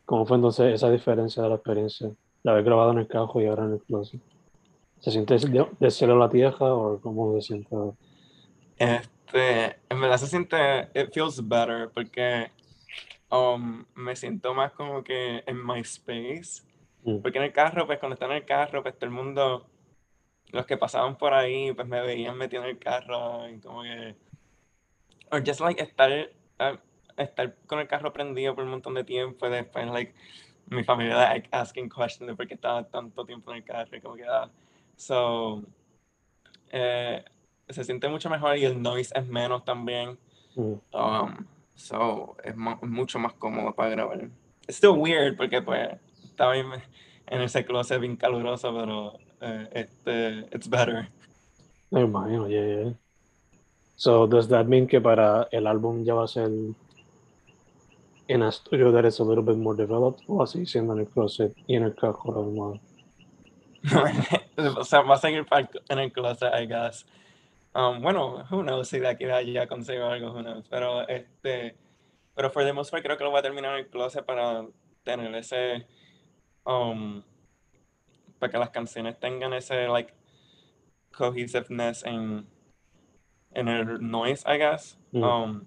cómo 0.05 0.25
fue 0.25 0.37
entonces 0.37 0.73
esa 0.73 0.89
diferencia 0.89 1.43
de 1.43 1.49
la 1.49 1.55
experiencia 1.55 2.09
de 2.43 2.51
haber 2.51 2.63
grabado 2.63 2.91
en 2.91 2.99
el 2.99 3.07
carro 3.07 3.41
y 3.41 3.45
ahora 3.45 3.65
en 3.65 3.73
el 3.73 3.83
closet. 3.83 4.21
¿Se 4.99 5.11
siente 5.11 5.37
de, 5.37 5.67
de 5.79 5.91
cielo 5.91 6.15
a 6.15 6.19
la 6.19 6.29
tierra 6.29 6.73
o 6.73 6.99
cómo 6.99 7.33
se 7.35 7.41
siente? 7.41 7.75
Este, 8.77 9.79
en 9.89 10.01
verdad 10.01 10.17
se 10.17 10.27
siente, 10.27 10.89
it 10.95 11.13
feels 11.13 11.45
better 11.47 11.89
porque 11.93 12.51
um, 13.29 13.85
me 13.95 14.15
siento 14.15 14.53
más 14.53 14.71
como 14.73 15.03
que 15.03 15.43
en 15.45 15.65
my 15.65 15.79
space. 15.81 16.63
Mm. 17.03 17.19
Porque 17.19 17.37
en 17.37 17.45
el 17.45 17.53
carro, 17.53 17.85
pues 17.85 17.99
cuando 17.99 18.15
estaba 18.15 18.35
en 18.35 18.41
el 18.41 18.45
carro, 18.45 18.81
pues 18.81 18.97
todo 18.97 19.05
el 19.05 19.15
mundo, 19.15 19.67
los 20.51 20.65
que 20.65 20.77
pasaban 20.77 21.17
por 21.17 21.33
ahí, 21.33 21.71
pues 21.73 21.87
me 21.87 22.01
veían 22.01 22.37
metido 22.37 22.63
en 22.63 22.69
el 22.69 22.79
carro 22.79 23.47
y 23.49 23.59
como 23.59 23.83
que, 23.83 24.15
or 25.31 25.43
just 25.45 25.61
like 25.61 25.81
estar, 25.81 26.11
uh, 26.59 26.77
estar 27.23 27.55
con 27.67 27.79
el 27.79 27.87
carro 27.87 28.11
prendido 28.13 28.55
por 28.55 28.63
un 28.63 28.71
montón 28.71 28.93
de 28.93 29.03
tiempo 29.03 29.47
y 29.47 29.49
después 29.49 29.87
like 29.87 30.13
mi 30.69 30.83
familia 30.83 31.15
like 31.15 31.49
asking 31.51 31.89
questions 31.89 32.27
de 32.27 32.35
por 32.35 32.47
qué 32.47 32.53
estaba 32.53 32.83
tanto 32.83 33.25
tiempo 33.25 33.51
en 33.51 33.57
el 33.57 33.63
carro 33.63 33.95
y 33.95 34.01
como 34.01 34.15
que, 34.15 34.25
ah, 34.25 34.49
so, 34.95 35.63
eh, 36.71 37.23
se 37.67 37.83
siente 37.83 38.07
mucho 38.07 38.29
mejor 38.29 38.57
y 38.57 38.65
el 38.65 38.81
noise 38.81 39.11
es 39.15 39.27
menos 39.27 39.63
también. 39.65 40.17
Mm. 40.55 40.73
Um, 40.93 41.45
so, 41.75 42.35
es 42.43 42.55
mucho 42.55 43.19
más 43.19 43.33
cómodo 43.33 43.73
para 43.73 43.89
grabar. 43.91 44.29
It's 44.67 44.77
still 44.77 44.97
weird 44.97 45.37
porque 45.37 45.61
pues 45.61 45.89
estaba 46.23 46.55
en, 46.57 46.67
en 47.27 47.41
ese 47.41 47.65
closet 47.65 47.99
bien 47.99 48.15
caluroso, 48.15 48.73
pero 48.73 49.13
eh, 49.41 49.69
este, 49.73 50.55
it's 50.55 50.69
better. 50.69 51.09
Me 51.91 52.01
imagino, 52.01 52.47
yeah, 52.47 52.83
yeah. 52.83 52.93
So, 53.95 54.27
does 54.27 54.47
that 54.49 54.65
mean 54.67 54.87
que 54.87 55.01
para 55.01 55.47
el 55.51 55.67
álbum 55.67 56.03
ya 56.03 56.13
va 56.13 56.23
a 56.23 56.27
ser 56.27 56.49
en 58.29 58.43
a 58.43 58.51
studio 58.51 58.91
that 58.91 59.05
is 59.05 59.19
a 59.19 59.23
little 59.23 59.43
bit 59.43 59.57
more 59.57 59.75
developed 59.75 60.23
o 60.27 60.43
así 60.43 60.65
siendo 60.65 60.93
en 60.93 60.99
el 60.99 61.07
closet 61.07 61.51
y 61.67 61.75
en 61.75 61.83
el 61.83 61.95
mismo? 61.95 62.79
o 64.77 64.83
sea, 64.83 64.99
a 64.99 65.17
seguir 65.17 65.45
pa- 65.45 65.69
en 65.89 65.99
el 65.99 66.11
closet, 66.11 66.53
I 66.53 66.67
guess. 66.67 67.05
Um, 67.73 68.01
bueno, 68.01 68.45
who 68.51 68.61
knows 68.61 68.89
si 68.89 68.99
de 68.99 69.07
aquí 69.07 69.25
a 69.25 69.37
allá 69.37 69.67
consigo 69.67 70.05
algo, 70.05 70.31
who 70.31 70.43
knows. 70.43 70.67
Pero 70.69 71.07
este, 71.07 71.75
pero 72.35 72.51
for 72.51 72.63
the 72.63 72.73
most 72.73 72.91
part 72.91 73.03
creo 73.03 73.17
que 73.17 73.23
lo 73.23 73.31
voy 73.31 73.39
a 73.39 73.41
terminar 73.41 73.73
en 73.73 73.85
el 73.85 73.89
closet 73.89 74.23
para 74.25 74.65
tener 75.03 75.33
ese, 75.35 75.87
um, 76.65 77.23
para 78.37 78.51
que 78.51 78.57
las 78.59 78.69
canciones 78.69 79.19
tengan 79.19 79.53
ese 79.53 79.87
like 79.87 80.13
cohesiveness 81.11 82.03
en, 82.05 82.45
en 83.53 83.67
el 83.67 83.99
noise, 83.99 84.43
I 84.45 84.57
guess. 84.57 84.97
Mm. 85.13 85.23
Um, 85.23 85.65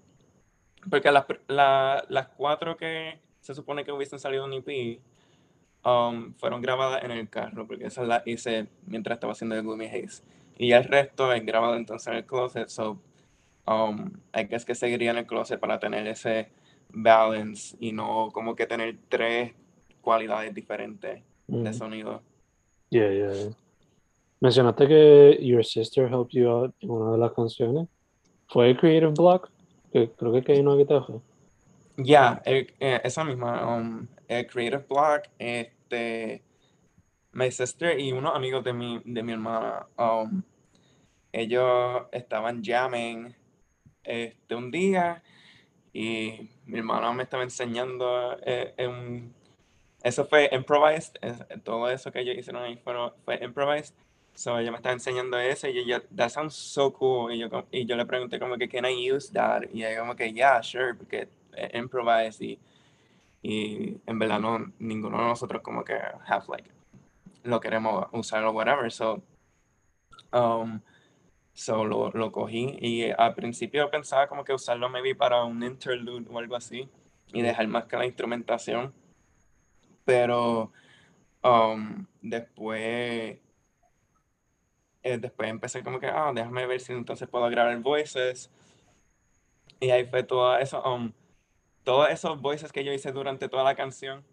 porque 0.89 1.11
las, 1.11 1.25
la- 1.47 2.03
las 2.09 2.27
cuatro 2.29 2.77
que 2.77 3.19
se 3.41 3.53
supone 3.53 3.83
que 3.83 3.91
hubiesen 3.91 4.19
salido 4.19 4.45
en 4.45 4.53
EP, 4.53 4.99
um, 5.85 6.33
fueron 6.35 6.61
grabadas 6.61 7.03
en 7.03 7.11
el 7.11 7.29
carro, 7.29 7.67
porque 7.67 7.85
esas 7.87 8.07
las 8.07 8.25
hice 8.25 8.67
mientras 8.85 9.17
estaba 9.17 9.33
haciendo 9.33 9.55
el 9.55 9.63
Gloomy 9.63 9.85
Haze. 9.87 10.23
Y 10.57 10.71
el 10.71 10.83
resto 10.83 11.33
es 11.33 11.45
grabado 11.45 11.75
entonces 11.75 12.07
en 12.07 12.13
el 12.15 12.25
closet, 12.25 12.67
so 12.69 12.99
um, 13.67 14.11
hay 14.31 14.47
que 14.47 14.55
es 14.55 14.65
que 14.65 14.75
seguiría 14.75 15.11
en 15.11 15.17
el 15.17 15.25
closet 15.25 15.59
para 15.59 15.79
tener 15.79 16.05
ese 16.07 16.49
balance 16.89 17.75
y 17.79 17.91
no 17.91 18.29
como 18.31 18.55
que 18.55 18.65
tener 18.67 18.97
tres 19.09 19.53
cualidades 20.01 20.53
diferentes 20.53 21.21
de 21.47 21.73
sonido. 21.73 22.21
Yeah, 22.89 23.09
yeah, 23.11 23.33
yeah. 23.33 23.51
Mencionaste 24.39 24.87
que 24.87 25.39
your 25.41 25.63
sister 25.65 26.07
helped 26.07 26.33
you 26.33 26.47
out 26.49 26.75
en 26.81 26.91
una 26.91 27.11
de 27.13 27.17
las 27.17 27.31
canciones. 27.33 27.87
¿Fue 28.47 28.69
el 28.69 28.77
Creative 28.77 29.11
Block? 29.17 29.49
Que 29.93 30.11
creo 30.11 30.41
que 30.43 30.51
hay 30.53 30.59
una 30.59 30.75
guitarra. 30.75 31.21
Ya, 31.97 32.41
el- 32.45 32.73
eh, 32.79 32.99
esa 33.03 33.23
misma, 33.23 33.77
um, 33.77 34.07
el 34.27 34.47
Creative 34.47 34.83
Block, 34.89 35.29
este, 35.37 36.41
my 37.31 37.51
sister 37.51 37.99
y 37.99 38.11
unos 38.11 38.35
amigos 38.35 38.63
de 38.63 38.73
mi, 38.73 39.01
de 39.05 39.21
mi 39.23 39.33
hermana, 39.33 39.85
um, 39.97 40.41
ellos 41.31 42.03
estaban 42.11 42.63
jamming 42.63 43.35
este, 44.03 44.55
un 44.55 44.71
día 44.71 45.23
y 45.93 46.49
mi 46.65 46.79
hermana 46.79 47.13
me 47.13 47.23
estaba 47.23 47.43
enseñando 47.43 48.37
eh, 48.45 48.73
en- 48.77 49.33
eso 50.03 50.25
fue 50.25 50.49
improvised, 50.51 51.15
todo 51.63 51.89
eso 51.89 52.11
que 52.11 52.21
ellos 52.21 52.37
hicieron 52.37 52.63
ahí 52.63 52.77
fue, 52.77 52.93
fue 53.23 53.39
improvised. 53.43 53.95
So 54.35 54.57
ella 54.57 54.71
me 54.71 54.77
estaba 54.77 54.93
enseñando 54.93 55.37
eso 55.37 55.67
y 55.67 55.77
ella, 55.77 56.01
that 56.15 56.29
sounds 56.29 56.55
so 56.55 56.91
cool. 56.91 57.31
Y 57.31 57.39
yo, 57.39 57.49
y 57.71 57.85
yo 57.85 57.95
le 57.95 58.05
pregunté 58.05 58.39
como 58.39 58.57
que, 58.57 58.67
can 58.67 58.85
I 58.85 59.11
use 59.11 59.31
that? 59.31 59.63
Y 59.71 59.83
ella 59.83 59.99
como 59.99 60.15
que, 60.15 60.33
yeah, 60.33 60.61
sure, 60.61 60.95
porque 60.95 61.29
es 61.55 61.73
improvised 61.75 62.41
y, 62.41 62.59
y 63.43 63.97
en 64.05 64.19
verdad 64.19 64.39
no, 64.39 64.71
ninguno 64.79 65.19
de 65.19 65.23
nosotros 65.25 65.61
como 65.61 65.83
que 65.83 65.93
have 66.25 66.45
like, 66.49 66.69
lo 67.43 67.59
queremos 67.59 68.07
usar 68.11 68.43
o 68.43 68.51
whatever. 68.51 68.91
So, 68.91 69.21
um, 70.31 70.81
so 71.53 71.85
lo, 71.85 72.09
lo 72.11 72.31
cogí 72.31 72.77
y 72.81 73.11
al 73.11 73.35
principio 73.35 73.91
pensaba 73.91 74.27
como 74.27 74.43
que 74.43 74.53
usarlo 74.53 74.89
maybe 74.89 75.13
para 75.13 75.43
un 75.43 75.61
interlude 75.61 76.25
o 76.31 76.39
algo 76.39 76.55
así 76.55 76.89
y 77.31 77.41
dejar 77.41 77.67
más 77.67 77.85
que 77.85 77.97
la 77.97 78.05
instrumentación. 78.05 78.93
Pero 80.05 80.71
um, 81.43 82.05
después, 82.21 83.37
eh, 85.03 85.17
después 85.17 85.49
empecé 85.49 85.83
como 85.83 85.99
que, 85.99 86.07
ah, 86.07 86.31
déjame 86.33 86.65
ver 86.65 86.79
si 86.79 86.93
entonces 86.93 87.27
puedo 87.27 87.49
grabar 87.49 87.77
voices. 87.79 88.49
Y 89.79 89.91
ahí 89.91 90.05
fue 90.05 90.23
todo 90.23 90.57
eso, 90.57 90.81
um, 90.83 91.11
todos 91.83 92.09
esos 92.09 92.41
voices 92.41 92.71
que 92.71 92.83
yo 92.85 92.93
hice 92.93 93.11
durante 93.11 93.49
toda 93.49 93.63
la 93.63 93.75
canción. 93.75 94.23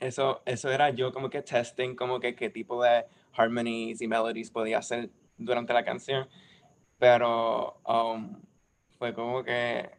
Eso, 0.00 0.42
eso 0.46 0.70
era 0.70 0.90
yo 0.90 1.12
como 1.12 1.28
que 1.28 1.42
testing, 1.42 1.96
como 1.96 2.20
que 2.20 2.36
qué 2.36 2.50
tipo 2.50 2.82
de 2.82 3.06
harmonies 3.32 4.00
y 4.00 4.06
melodies 4.06 4.50
podía 4.50 4.78
hacer 4.78 5.10
durante 5.36 5.72
la 5.72 5.84
canción. 5.84 6.28
Pero 6.98 7.80
um, 7.84 8.40
fue 8.98 9.12
como 9.14 9.42
que, 9.42 9.90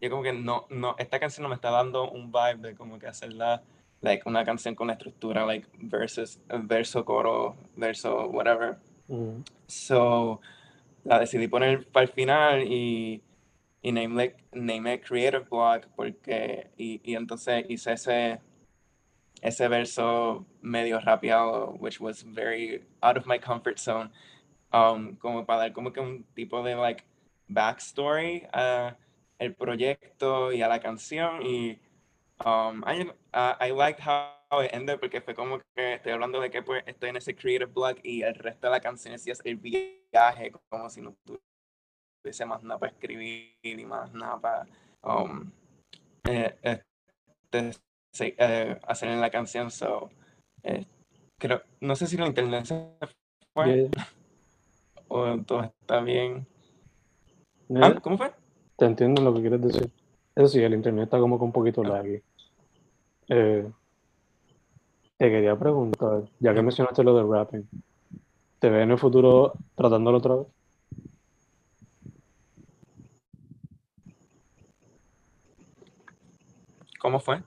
yo 0.00 0.10
como 0.10 0.22
que 0.22 0.32
no, 0.32 0.66
no, 0.70 0.94
esta 0.98 1.18
canción 1.18 1.42
no 1.42 1.48
me 1.48 1.56
está 1.56 1.70
dando 1.70 2.08
un 2.10 2.30
vibe 2.30 2.68
de 2.68 2.76
como 2.76 2.98
que 3.00 3.08
hacerla, 3.08 3.62
like, 4.00 4.28
una 4.28 4.44
canción 4.44 4.76
con 4.76 4.88
la 4.88 4.92
estructura, 4.94 5.44
like, 5.44 5.68
versus, 5.78 6.40
verso, 6.64 7.04
coro, 7.04 7.56
verso, 7.76 8.26
whatever. 8.28 8.78
Mm. 9.08 9.42
So, 9.66 10.40
la 11.04 11.18
decidí 11.20 11.48
poner 11.48 11.86
para 11.90 12.06
el 12.06 12.12
final 12.12 12.62
y, 12.66 13.22
y 13.82 13.92
name, 13.92 14.24
it- 14.24 14.36
name 14.52 14.94
it 14.94 15.04
Creative 15.06 15.46
Block 15.50 15.86
porque, 15.96 16.70
y, 16.76 17.00
y 17.04 17.14
entonces 17.16 17.64
hice 17.68 17.92
ese, 17.92 18.40
ese 19.42 19.68
verso 19.68 20.46
medio 20.62 21.00
rapeado, 21.00 21.76
which 21.80 22.00
was 22.00 22.22
very 22.22 22.84
out 23.02 23.16
of 23.16 23.26
my 23.26 23.38
comfort 23.38 23.78
zone, 23.78 24.10
um, 24.72 25.16
como 25.16 25.44
para 25.44 25.60
dar 25.68 25.72
como 25.72 25.92
que 25.92 26.00
un 26.00 26.24
tipo 26.36 26.62
de, 26.62 26.74
like, 26.76 27.04
backstory 27.48 28.46
a 28.52 28.96
el 29.40 29.54
proyecto 29.54 30.52
y 30.52 30.62
a 30.62 30.68
la 30.68 30.80
canción 30.80 31.42
y 31.42 31.78
um, 32.44 32.82
I, 32.86 33.08
I 33.60 33.70
liked 33.70 34.00
how 34.00 34.37
it 34.64 34.72
ended 34.72 34.98
porque 34.98 35.20
fue 35.20 35.34
como 35.34 35.60
que 35.74 35.94
estoy 35.94 36.12
hablando 36.12 36.40
de 36.40 36.50
que 36.50 36.62
pues 36.62 36.82
estoy 36.86 37.10
en 37.10 37.16
ese 37.16 37.34
creative 37.34 37.66
block 37.66 37.98
y 38.02 38.22
el 38.22 38.34
resto 38.34 38.66
de 38.66 38.70
la 38.72 38.80
canción 38.80 39.14
es 39.14 39.26
el 39.44 39.56
viaje 39.56 40.52
como 40.68 40.88
si 40.88 41.02
no 41.02 41.16
tuviese 42.22 42.46
más 42.46 42.62
nada 42.62 42.80
para 42.80 42.92
escribir 42.92 43.56
y 43.62 43.84
más 43.84 44.12
nada 44.12 44.40
para 44.40 44.66
um, 45.02 45.50
eh, 46.28 46.56
este, 46.62 47.72
sí, 48.12 48.34
eh, 48.38 48.78
hacer 48.86 49.10
en 49.10 49.20
la 49.20 49.30
canción 49.30 49.70
so 49.70 50.10
eh, 50.62 50.86
creo 51.38 51.62
no 51.80 51.94
sé 51.94 52.06
si 52.06 52.16
la 52.16 52.26
internet 52.26 52.64
se 52.64 52.88
fue 53.54 53.90
Yeah, 53.90 53.90
o 55.08 55.38
todo 55.42 55.62
está 55.62 56.00
bien 56.00 56.46
Yeah, 57.68 57.86
¿Ah? 57.86 58.00
¿cómo 58.00 58.16
fue? 58.16 58.32
Te 58.76 58.86
entiendo 58.86 59.20
lo 59.20 59.34
que 59.34 59.40
quieres 59.42 59.60
decir. 59.60 59.90
Eso 60.34 60.48
sí, 60.48 60.62
el 60.62 60.72
internet 60.72 61.04
está 61.04 61.18
como 61.18 61.38
que 61.38 61.44
un 61.44 61.52
poquito 61.52 61.82
laggy. 61.82 62.22
Eh, 63.28 63.70
te 65.18 65.30
quería 65.30 65.56
preguntar, 65.56 66.22
ya 66.38 66.54
que 66.54 66.62
mencionaste 66.62 67.02
lo 67.02 67.16
de 67.16 67.24
rapping, 67.24 67.68
¿te 68.60 68.70
ves 68.70 68.84
en 68.84 68.92
el 68.92 68.98
futuro 68.98 69.54
tratándolo 69.74 70.18
otra 70.18 70.36
vez? 70.36 70.46
¿cómo 76.98 77.20
fue? 77.20 77.42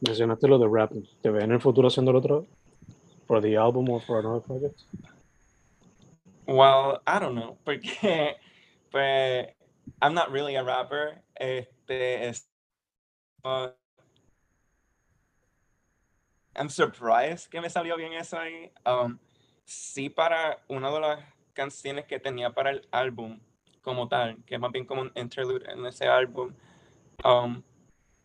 Mencionaste 0.00 0.48
lo 0.48 0.58
de 0.58 0.68
rapping, 0.68 1.06
¿te 1.20 1.30
ves 1.30 1.44
en 1.44 1.52
el 1.52 1.60
futuro 1.60 1.88
haciéndolo 1.88 2.18
otra 2.18 2.36
vez? 2.36 2.48
¿For 3.26 3.42
the 3.42 3.56
album 3.56 3.88
or 3.90 4.00
for 4.00 4.18
another 4.18 4.40
project? 4.40 4.80
Well, 6.46 7.00
I 7.06 7.18
don't 7.20 7.34
know, 7.34 7.58
porque 7.64 8.36
pues 8.90 9.48
I'm 10.00 10.14
not 10.14 10.30
really 10.30 10.56
a 10.56 10.62
rapper. 10.62 11.22
Este 11.34 12.28
es 12.28 12.48
uh, 13.44 13.68
I'm 16.54 16.68
surprised 16.68 17.50
que 17.50 17.60
me 17.60 17.70
salió 17.70 17.96
bien 17.96 18.12
eso 18.12 18.38
ahí. 18.38 18.70
Um, 18.84 19.18
sí 19.64 20.08
para 20.08 20.58
una 20.68 20.90
de 20.90 21.00
las 21.00 21.20
canciones 21.54 22.06
que 22.06 22.18
tenía 22.18 22.50
para 22.50 22.70
el 22.70 22.88
álbum 22.90 23.40
como 23.80 24.08
tal, 24.08 24.42
que 24.44 24.54
es 24.54 24.60
más 24.60 24.72
bien 24.72 24.86
como 24.86 25.02
un 25.02 25.12
interlude 25.14 25.70
en 25.70 25.84
ese 25.86 26.06
álbum. 26.06 26.54
Um, 27.24 27.62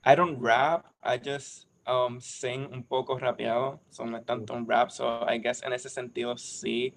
I 0.05 0.15
don't 0.15 0.39
rap, 0.41 0.85
I 1.03 1.17
just 1.17 1.67
um, 1.87 2.19
sing 2.19 2.69
un 2.71 2.83
poco 2.83 3.17
rapeado, 3.17 3.79
so 3.89 4.05
no 4.05 4.17
es 4.17 4.25
tanto 4.25 4.53
un 4.53 4.67
rap, 4.67 4.89
so 4.89 5.25
I 5.27 5.39
guess 5.39 5.63
en 5.63 5.73
ese 5.73 5.89
sentido 5.89 6.37
sí 6.37 6.93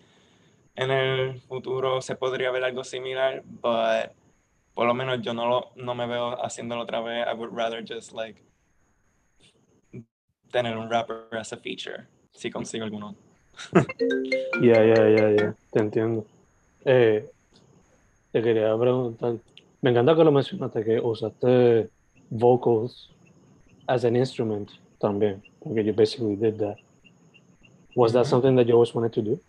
en 0.77 0.91
el 0.91 1.41
futuro 1.41 2.01
se 2.01 2.15
podría 2.17 2.51
ver 2.51 2.65
algo 2.65 2.85
similar, 2.85 3.43
but 3.45 4.13
por 4.75 4.87
lo 4.87 4.95
menos 4.95 5.21
yo 5.21 5.35
no, 5.35 5.47
lo, 5.47 5.73
no 5.77 5.95
me 5.95 6.07
veo 6.07 6.43
haciéndolo 6.43 6.83
otra 6.83 7.01
vez. 7.01 7.27
I 7.27 7.35
would 7.35 7.53
rather 7.53 7.83
just 7.83 8.13
like 8.13 8.43
tener 10.51 10.77
un 10.77 10.91
rapper 10.91 11.27
as 11.33 11.53
a 11.53 11.57
feature, 11.57 12.07
si 12.33 12.51
consigo 12.51 12.85
alguno. 12.85 13.15
Ya, 14.63 14.83
ya, 14.85 15.09
ya, 15.09 15.31
ya, 15.31 15.55
te 15.71 15.81
entiendo. 15.81 16.27
Eh, 16.85 17.29
te 18.33 18.43
quería 18.43 18.77
preguntar, 18.77 19.37
me 19.83 19.91
encanta 19.91 20.15
que 20.15 20.25
lo 20.25 20.33
mencionaste, 20.33 20.85
que 20.85 21.01
usaste 21.01 21.89
vocals 22.31 23.11
as 23.87 24.05
an 24.05 24.17
instrument 24.17 24.71
también, 24.99 25.43
porque 25.63 25.85
you 25.85 25.93
basically 25.93 26.37
did 26.37 26.59
that. 26.59 26.77
Was 27.95 28.13
that 28.13 28.27
something 28.27 28.55
that 28.57 28.67
you 28.67 28.75
always 28.75 28.95
wanted 28.95 29.13
to 29.13 29.23
do? 29.23 29.41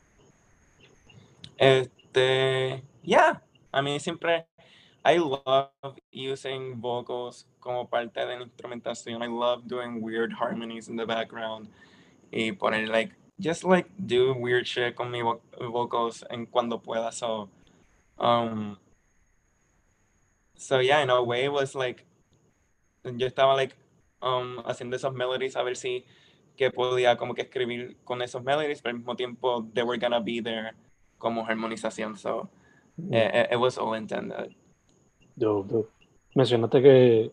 Este, 1.58 2.82
yeah, 3.04 3.42
a 3.72 3.82
mí 3.82 4.00
siempre, 4.00 4.48
I 5.04 5.18
love 5.18 5.98
using 6.12 6.80
vocals 6.80 7.46
como 7.60 7.86
parte 7.88 8.20
de 8.20 8.38
la 8.38 8.46
instrumentación. 8.46 9.24
I 9.24 9.28
love 9.28 9.68
doing 9.68 10.02
weird 10.02 10.32
harmonies 10.34 10.90
in 10.90 10.96
the 10.96 11.06
background 11.06 11.70
y 12.32 12.52
poner 12.52 12.88
like, 12.88 13.12
just 13.40 13.64
like 13.64 13.90
do 13.98 14.34
weird 14.34 14.68
shit 14.68 14.96
con 14.96 15.10
mi 15.12 15.22
vo- 15.22 15.42
vocals 15.60 16.24
en 16.30 16.46
cuando 16.46 16.78
pueda. 16.78 17.12
So, 17.12 17.50
um, 18.20 18.78
so 20.56 20.80
yeah, 20.80 21.02
in 21.02 21.10
a 21.10 21.22
way 21.24 21.46
it 21.46 21.52
was 21.52 21.74
like, 21.74 22.06
yo 23.04 23.28
estaba 23.28 23.56
like, 23.56 23.74
um, 24.22 24.62
haciendo 24.68 24.96
esas 24.96 25.14
melodies 25.14 25.56
a 25.56 25.64
ver 25.64 25.76
si 25.76 26.06
que 26.56 26.70
podía 26.70 27.18
como 27.18 27.34
que 27.34 27.42
escribir 27.42 27.98
con 28.06 28.22
esos 28.22 28.44
melodies, 28.44 28.82
pero 28.84 28.92
al 28.94 29.00
mismo 29.00 29.16
tiempo 29.16 29.66
they 29.74 29.82
were 29.84 29.98
gonna 29.98 30.20
be 30.20 30.42
there 30.42 30.74
como 31.18 31.44
harmonización. 31.44 32.16
So, 32.20 32.50
it, 33.10 33.34
it- 33.34 33.48
it 33.54 33.60
was 33.60 33.80
all 33.80 33.96
intended. 33.96 34.54
Mencionaste 36.34 36.82
que 36.82 37.32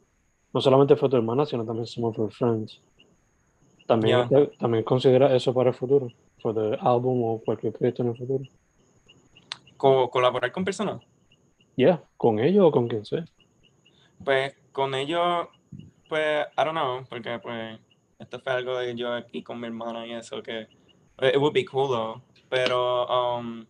no 0.52 0.60
solamente 0.60 0.96
fue 0.96 1.08
tu 1.08 1.16
hermana, 1.16 1.46
sino 1.46 1.64
también 1.64 1.86
her 1.86 2.30
friends. 2.30 2.80
También, 3.86 4.28
Yeah. 4.28 4.50
también 4.58 4.84
considera 4.84 5.34
eso 5.34 5.54
para 5.54 5.70
el 5.70 5.74
futuro, 5.74 6.08
for 6.42 6.54
the 6.54 6.76
album 6.80 7.22
o 7.24 7.40
cualquier 7.44 7.72
proyecto 7.72 8.02
en 8.02 8.08
el 8.10 8.16
futuro. 8.16 8.44
Co- 9.76 10.10
colaborar 10.10 10.52
con 10.52 10.64
personas. 10.64 11.00
Yeah, 11.76 12.02
con 12.16 12.38
ellos 12.40 12.66
o 12.66 12.70
con 12.70 12.88
quien 12.88 13.04
sea. 13.04 13.24
Pues 14.24 14.54
con 14.72 14.94
ellos, 14.94 15.46
pues, 16.08 16.46
I 16.56 16.64
don't 16.64 16.72
know, 16.72 17.04
porque 17.08 17.38
pues 17.38 17.78
esto 18.18 18.40
fue 18.40 18.52
algo 18.52 18.76
de 18.78 18.94
yo 18.96 19.12
aquí 19.12 19.42
con 19.42 19.60
mi 19.60 19.68
hermana 19.68 20.06
y 20.06 20.12
eso 20.12 20.42
que 20.42 20.66
it 21.22 21.36
would 21.36 21.52
be 21.54 21.64
cool 21.64 21.88
though. 21.88 22.20
Pero 22.50 23.06
um 23.06 23.64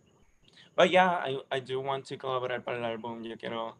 but 0.75 0.89
yeah, 0.89 1.23
I, 1.25 1.39
I 1.51 1.61
do 1.61 1.79
want 1.81 2.05
to 2.07 2.17
colaborar 2.17 2.63
para 2.63 2.77
el 2.77 2.85
álbum. 2.85 3.23
Yo 3.23 3.37
quiero 3.37 3.75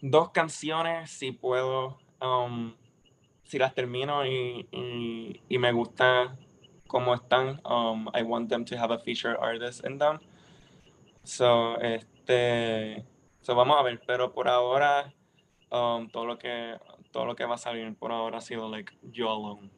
dos 0.00 0.30
canciones 0.30 1.10
si 1.10 1.32
puedo 1.32 1.98
um, 2.20 2.74
si 3.44 3.58
las 3.58 3.74
termino 3.74 4.24
y, 4.24 4.66
y, 5.48 5.58
me 5.58 5.72
gusta 5.72 6.36
cómo 6.86 7.14
están, 7.14 7.60
um, 7.64 8.08
I 8.14 8.22
want 8.22 8.48
them 8.48 8.64
to 8.64 8.76
have 8.76 8.92
a 8.92 8.98
featured 8.98 9.36
artist 9.40 9.84
in 9.84 9.98
them. 9.98 10.20
So, 11.24 11.76
este, 11.80 13.04
so 13.40 13.56
vamos 13.56 13.76
a 13.76 13.82
ver, 13.82 14.00
pero 14.06 14.32
por 14.32 14.46
ahora 14.46 15.12
um, 15.72 16.08
todo 16.10 16.26
lo 16.26 16.38
que 16.38 16.76
todo 17.10 17.26
lo 17.26 17.34
que 17.34 17.44
va 17.44 17.56
a 17.56 17.58
salir 17.58 17.92
por 17.96 18.12
ahora 18.12 18.38
ha 18.38 18.40
sido 18.40 18.68
like 18.68 18.92
yo 19.10 19.28
alone. 19.28 19.68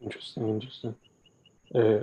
Interesting, 0.00 0.48
interesting. 0.48 0.94
Eh, 1.74 2.02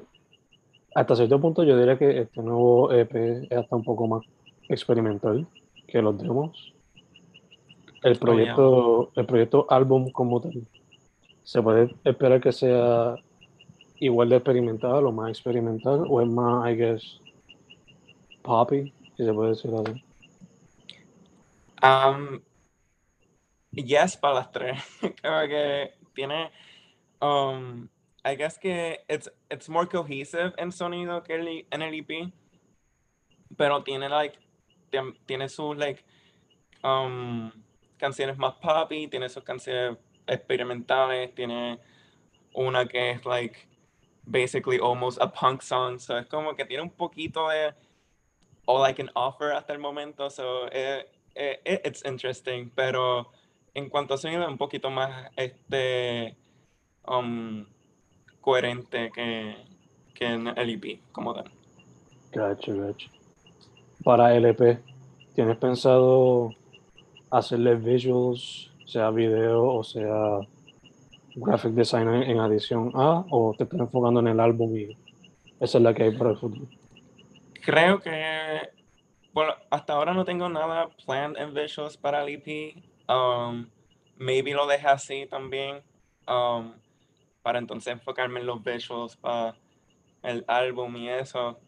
hasta 0.93 1.15
cierto 1.15 1.41
punto 1.41 1.63
yo 1.63 1.77
diría 1.77 1.97
que 1.97 2.21
este 2.21 2.43
nuevo 2.43 2.91
EP 2.91 3.15
es 3.49 3.58
hasta 3.58 3.75
un 3.75 3.84
poco 3.84 4.08
más 4.08 4.23
experimental 4.67 5.47
que 5.88 5.99
los 5.99 6.15
demos. 6.17 6.73
El 8.01 8.17
proyecto, 8.17 9.12
el 9.15 9.25
proyecto 9.25 9.65
álbum 9.69 10.09
como 10.12 10.39
tal, 10.39 10.65
se 11.43 11.62
puede 11.62 11.95
esperar 12.03 12.39
que 12.39 12.51
sea 12.51 13.15
igual 13.99 14.29
de 14.29 14.38
experimental 14.38 15.05
o 15.05 15.12
más 15.12 15.29
experimental 15.29 16.05
o 16.07 16.21
es 16.21 16.27
más, 16.27 16.69
I 16.69 16.75
guess, 16.75 17.21
poppy, 18.41 18.93
si 19.17 19.25
se 19.25 19.33
puede 19.33 19.49
decir 19.49 19.71
así. 19.75 20.03
Um, 21.81 22.41
yes, 23.71 24.17
para 24.17 24.35
las 24.35 24.51
tres. 24.51 24.81
Creo 25.21 25.47
que 25.47 25.93
tiene, 26.13 26.51
um, 27.21 27.89
I 28.23 28.35
guess 28.35 28.57
que 28.57 28.99
it's, 29.09 29.29
it's 29.49 29.69
more 29.69 29.88
cohesive 29.88 30.53
en 30.57 30.71
sonido 30.71 31.23
que 31.23 31.35
el, 31.35 31.67
en 31.69 31.81
el 31.81 31.93
EP, 31.93 32.31
pero 33.57 33.83
tiene 33.83 34.09
like, 34.09 34.38
tiene 35.25 35.49
sus 35.49 35.77
like, 35.77 36.03
um, 36.83 37.51
canciones 37.99 38.38
más 38.38 38.55
poppy, 38.55 39.07
tiene 39.07 39.29
sus 39.29 39.43
canciones 39.43 39.97
experimentales, 40.25 41.35
tiene 41.35 41.79
una 42.53 42.88
que 42.88 43.12
es 43.12 43.25
like 43.25 43.59
basically 44.25 44.79
almost 44.79 45.21
a 45.21 45.27
punk 45.27 45.62
song, 45.62 45.99
so 45.99 46.17
es 46.17 46.25
como 46.27 46.55
que 46.55 46.65
tiene 46.65 46.83
un 46.83 46.89
poquito 46.89 47.49
de 47.49 47.73
o 48.65 48.79
like 48.79 49.01
an 49.01 49.09
offer 49.15 49.51
hasta 49.51 49.73
el 49.73 49.79
momento, 49.79 50.29
so 50.29 50.67
eh, 50.71 51.05
eh, 51.35 51.59
it's 51.65 52.03
interesting, 52.05 52.71
pero 52.75 53.31
en 53.73 53.89
cuanto 53.89 54.13
a 54.13 54.17
sonido 54.17 54.47
un 54.47 54.57
poquito 54.57 54.89
más 54.89 55.31
este 55.35 56.35
um, 57.07 57.65
coherente 58.41 59.12
que, 59.13 59.55
que 60.13 60.25
en 60.25 60.47
el 60.47 60.69
EP 60.69 61.01
como 61.12 61.33
tal. 61.33 61.51
Gotcha, 62.33 62.73
gotcha. 62.73 63.09
Para 64.03 64.35
el 64.35 64.45
EP, 64.45 64.79
¿tienes 65.33 65.57
pensado 65.57 66.51
hacerle 67.32 67.76
visuals, 67.76 68.72
sea 68.86 69.12
video 69.12 69.63
o 69.63 69.84
sea 69.84 70.39
graphic 71.36 71.74
design 71.74 72.10
en 72.10 72.39
adición 72.39 72.92
a, 72.96 73.24
o 73.30 73.54
te 73.58 73.63
estás 73.63 73.80
enfocando 73.80 74.20
en 74.20 74.28
el 74.28 74.39
álbum 74.39 74.76
y 74.76 74.98
esa 75.60 75.78
es 75.78 75.84
la 75.84 75.94
que 75.94 76.04
hay 76.04 76.12
para 76.18 76.32
el 76.32 76.38
futuro? 76.38 76.65
Creo 77.62 78.00
que 78.00 78.70
bueno, 79.32 79.54
hasta 79.70 79.94
ahora 79.94 80.13
no 80.13 80.26
tengo 80.26 80.50
nada 80.50 80.89
planned 81.06 81.38
en 81.38 81.54
visuals 81.54 81.98
para 81.98 82.24
el 82.24 82.30
EP. 82.30 82.76
Um, 83.08 83.70
maybe 84.18 84.54
lo 84.54 84.68
deje 84.68 84.88
así 84.88 85.28
también. 85.28 85.82
Um, 86.28 86.74
para 87.42 87.60
entonces 87.60 87.94
enfocarme 87.94 88.39
en 88.39 88.48
los 88.48 88.63
visuals 88.63 89.15
para 89.15 89.56
el 90.24 90.44
álbum 90.48 90.96
y 90.98 91.10
eso. 91.10 91.60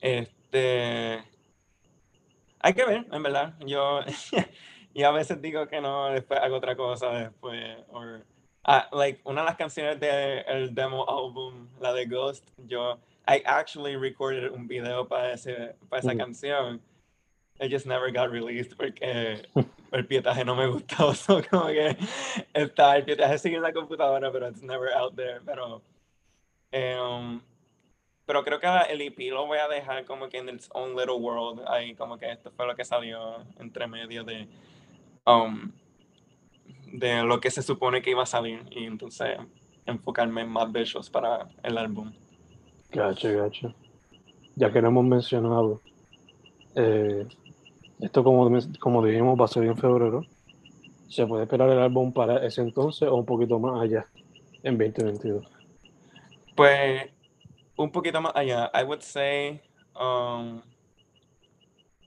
Este. 0.00 1.22
Hay 2.64 2.72
que 2.72 2.86
ver, 2.86 3.04
en 3.12 3.22
verdad. 3.22 3.52
Yo. 3.66 4.00
y 4.94 5.02
a 5.02 5.10
veces 5.10 5.42
digo 5.42 5.68
que 5.68 5.82
no, 5.82 6.06
después 6.06 6.40
hago 6.40 6.56
otra 6.56 6.74
cosa 6.74 7.10
después. 7.10 7.60
Or, 7.92 8.24
ah, 8.64 8.88
like, 8.90 9.20
una 9.24 9.42
de 9.42 9.48
las 9.48 9.56
canciones 9.56 10.00
del 10.00 10.42
el 10.46 10.74
demo 10.74 11.04
álbum, 11.06 11.68
la 11.78 11.92
de 11.92 12.06
Ghost, 12.06 12.48
yo. 12.66 12.98
I 13.28 13.42
actually 13.44 13.96
recorded 13.96 14.50
un 14.50 14.66
video 14.66 15.06
para, 15.06 15.34
ese, 15.34 15.74
para 15.90 16.00
esa 16.00 16.14
canción. 16.16 16.80
It 17.60 17.70
just 17.70 17.84
never 17.84 18.10
got 18.10 18.30
released 18.30 18.78
porque 18.78 19.42
el 19.92 20.06
pietaje 20.06 20.42
no 20.42 20.54
me 20.54 20.66
gustó. 20.66 21.12
So, 21.14 21.42
como 21.42 21.66
que 21.66 21.98
está 22.54 22.96
el 22.96 23.04
pietaje 23.04 23.36
sigue 23.36 23.56
en 23.56 23.62
la 23.62 23.74
computadora, 23.74 24.32
pero 24.32 24.48
it's 24.48 24.62
never 24.62 24.90
out 24.90 25.14
there. 25.16 25.42
Pero, 25.44 25.82
um, 26.72 27.42
pero 28.26 28.42
creo 28.42 28.58
que 28.58 28.66
el 28.90 29.00
EP 29.02 29.18
lo 29.30 29.46
voy 29.46 29.58
a 29.58 29.68
dejar 29.68 30.04
como 30.04 30.28
que 30.28 30.38
en 30.38 30.48
its 30.48 30.70
own 30.72 30.96
little 30.96 31.16
world. 31.16 31.62
Ahí 31.68 31.94
como 31.94 32.16
que 32.18 32.30
esto 32.30 32.50
fue 32.56 32.66
lo 32.66 32.74
que 32.74 32.84
salió 32.84 33.42
entre 33.58 33.86
medio 33.86 34.24
de, 34.24 34.48
um, 35.26 35.72
de 36.86 37.22
lo 37.22 37.40
que 37.40 37.50
se 37.50 37.62
supone 37.62 38.00
que 38.00 38.10
iba 38.10 38.22
a 38.22 38.26
salir. 38.26 38.64
Y 38.70 38.84
entonces 38.84 39.36
enfocarme 39.84 40.42
en 40.42 40.48
más 40.48 40.72
visuals 40.72 41.10
para 41.10 41.48
el 41.62 41.76
álbum. 41.76 42.12
Gacho, 42.90 43.36
gacho. 43.36 43.74
Ya 44.56 44.72
que 44.72 44.80
no 44.80 44.88
hemos 44.88 45.04
mencionado, 45.04 45.82
eh, 46.76 47.26
esto 48.00 48.24
como, 48.24 48.50
como 48.80 49.04
dijimos 49.04 49.38
va 49.38 49.44
a 49.44 49.48
salir 49.48 49.70
en 49.70 49.76
febrero. 49.76 50.24
¿Se 51.08 51.26
puede 51.26 51.42
esperar 51.42 51.68
el 51.68 51.78
álbum 51.78 52.12
para 52.12 52.44
ese 52.44 52.62
entonces 52.62 53.08
o 53.08 53.14
un 53.16 53.26
poquito 53.26 53.58
más 53.58 53.82
allá, 53.82 54.06
en 54.62 54.78
2022? 54.78 55.44
Pues 56.56 57.13
un 57.76 57.90
poquito 57.90 58.20
más 58.20 58.32
allá. 58.34 58.70
I 58.74 58.84
would 58.84 59.02
say 59.02 59.60
um, 59.96 60.62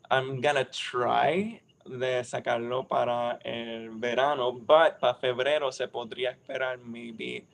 I'm 0.10 0.41
gonna 0.41 0.65
try 0.65 1.62
de 1.86 2.23
sacarlo 2.23 2.88
para 2.88 3.39
el 3.43 3.91
verano, 3.99 4.51
but 4.51 4.99
para 4.99 5.13
febrero 5.15 5.71
se 5.71 5.88
podría 5.88 6.32
esperar 6.32 6.80
maybe 6.80 7.45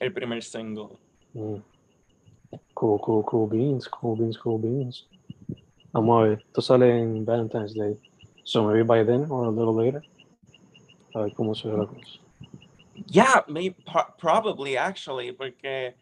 el 0.00 0.12
primer 0.12 0.42
single. 0.42 0.98
Mm. 1.34 1.62
Cool, 2.74 2.98
cool, 3.00 3.22
cool 3.24 3.46
beans, 3.48 3.88
cool 3.88 4.16
beans, 4.16 4.36
cool 4.36 4.58
beans. 4.58 5.06
Vamos 5.92 6.20
a 6.20 6.28
ver, 6.28 6.38
esto 6.46 6.60
sale 6.60 6.90
en 6.90 7.24
Valentine's 7.24 7.74
Day. 7.74 7.96
So 8.44 8.64
maybe 8.66 8.82
by 8.82 9.04
then 9.04 9.26
or 9.30 9.44
a 9.44 9.50
little 9.50 9.74
later. 9.74 10.02
A 11.14 11.20
ver 11.20 11.34
cómo 11.34 11.54
se 11.54 11.68
ve 11.68 11.76
la 11.76 11.86
cosa. 11.86 12.18
Yeah, 13.06 13.40
maybe, 13.48 13.76
probably 14.18 14.76
actually, 14.76 15.32
porque 15.32 15.94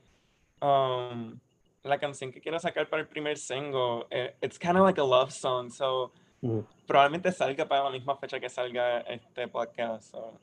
um, 0.63 1.41
la 1.85 1.99
canción 1.99 2.31
que 2.33 2.41
quiero 2.41 2.59
sacar 2.59 2.89
para 2.89 3.03
el 3.03 3.09
primer 3.09 3.37
single, 3.39 4.07
eh, 4.11 4.35
it's 4.43 4.59
kind 4.59 4.77
of 4.77 4.85
like 4.85 4.99
a 5.01 5.05
love 5.05 5.31
song, 5.31 5.71
so 5.71 6.13
Mm. 6.43 6.61
probablemente 6.87 7.31
salga 7.33 7.67
para 7.69 7.85
la 7.85 7.91
misma 7.91 8.17
fecha 8.17 8.41
que 8.41 8.49
salga 8.49 9.01
este 9.01 9.47
podcast. 9.49 10.11
So. 10.11 10.39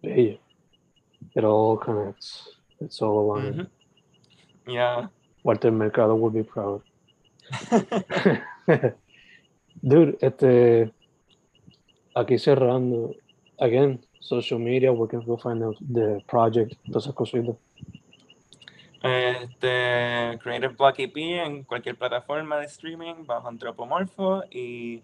Yeah. 0.00 0.38
It 1.34 1.44
all 1.44 1.76
connects. 1.78 2.48
It's 2.80 3.02
all 3.02 3.18
aligned. 3.18 3.56
Mhm. 3.56 3.70
Yeah. 4.66 5.08
Walter 5.44 5.70
Mercado 5.70 6.14
would 6.14 6.32
be 6.32 6.42
proud. 6.42 6.82
Dude, 9.82 10.16
este, 10.22 10.90
aquí 12.14 12.38
cerrando, 12.38 13.14
again, 13.58 14.00
social 14.20 14.58
media, 14.58 14.92
where 14.92 15.08
can 15.08 15.20
people 15.20 15.36
find 15.38 15.60
the, 15.60 15.74
the 15.92 16.20
project, 16.28 16.74
todas 16.86 17.04
esas 17.04 17.14
cositas. 17.14 17.56
Este, 19.02 20.38
Creative 20.42 20.74
Block 20.76 20.98
EP 20.98 21.16
en 21.16 21.64
cualquier 21.64 21.96
plataforma 21.96 22.58
de 22.58 22.66
streaming 22.66 23.24
bajo 23.24 23.48
Antropomorfo 23.48 24.42
y 24.50 25.02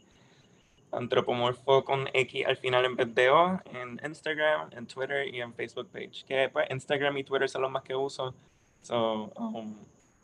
Antropomorfo 0.92 1.82
con 1.82 2.06
X 2.12 2.44
al 2.46 2.56
final 2.58 2.84
en 2.84 2.96
vez 2.96 3.14
de 3.14 3.30
O 3.30 3.58
en 3.72 4.00
Instagram, 4.04 4.70
en 4.72 4.86
Twitter 4.86 5.32
y 5.34 5.40
en 5.40 5.54
Facebook 5.54 5.88
page. 5.90 6.24
Que 6.26 6.50
pues 6.50 6.66
Instagram 6.70 7.16
y 7.16 7.24
Twitter 7.24 7.48
son 7.48 7.62
los 7.62 7.70
más 7.70 7.82
que 7.82 7.94
uso. 7.94 8.34
So, 8.82 9.32
um, 9.36 9.74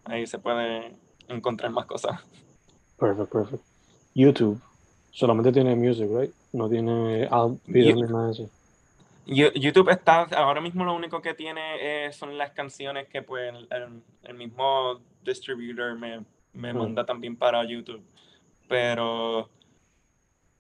ahí 0.05 0.27
se 0.27 0.39
puede 0.39 0.95
encontrar 1.29 1.71
más 1.71 1.87
cosas. 1.87 2.21
Perfect, 2.99 3.33
perfect. 3.33 3.63
YouTube, 4.15 4.61
solamente 5.11 5.51
tiene 5.51 5.75
music, 5.75 6.09
right? 6.11 6.33
No 6.53 6.69
tiene 6.69 7.29
video 7.67 7.97
ni 7.97 8.03
nada 8.03 8.27
de 8.27 8.33
eso. 8.33 8.51
Yo- 9.27 9.53
YouTube 9.53 9.89
está, 9.91 10.23
ahora 10.37 10.61
mismo 10.61 10.85
lo 10.85 10.95
único 10.95 11.23
que 11.23 11.35
tiene 11.35 12.07
eh, 12.07 12.13
son 12.13 12.37
las 12.37 12.51
canciones 12.53 13.07
que 13.09 13.23
pues 13.23 13.53
el, 14.25 14.35
mismo 14.35 15.01
distributor 15.23 15.97
me, 15.97 16.25
me 16.53 16.73
Mm. 16.73 16.79
manda 16.79 17.07
también 17.07 17.37
para 17.37 17.65
YouTube. 17.65 18.03
Pero, 18.69 19.49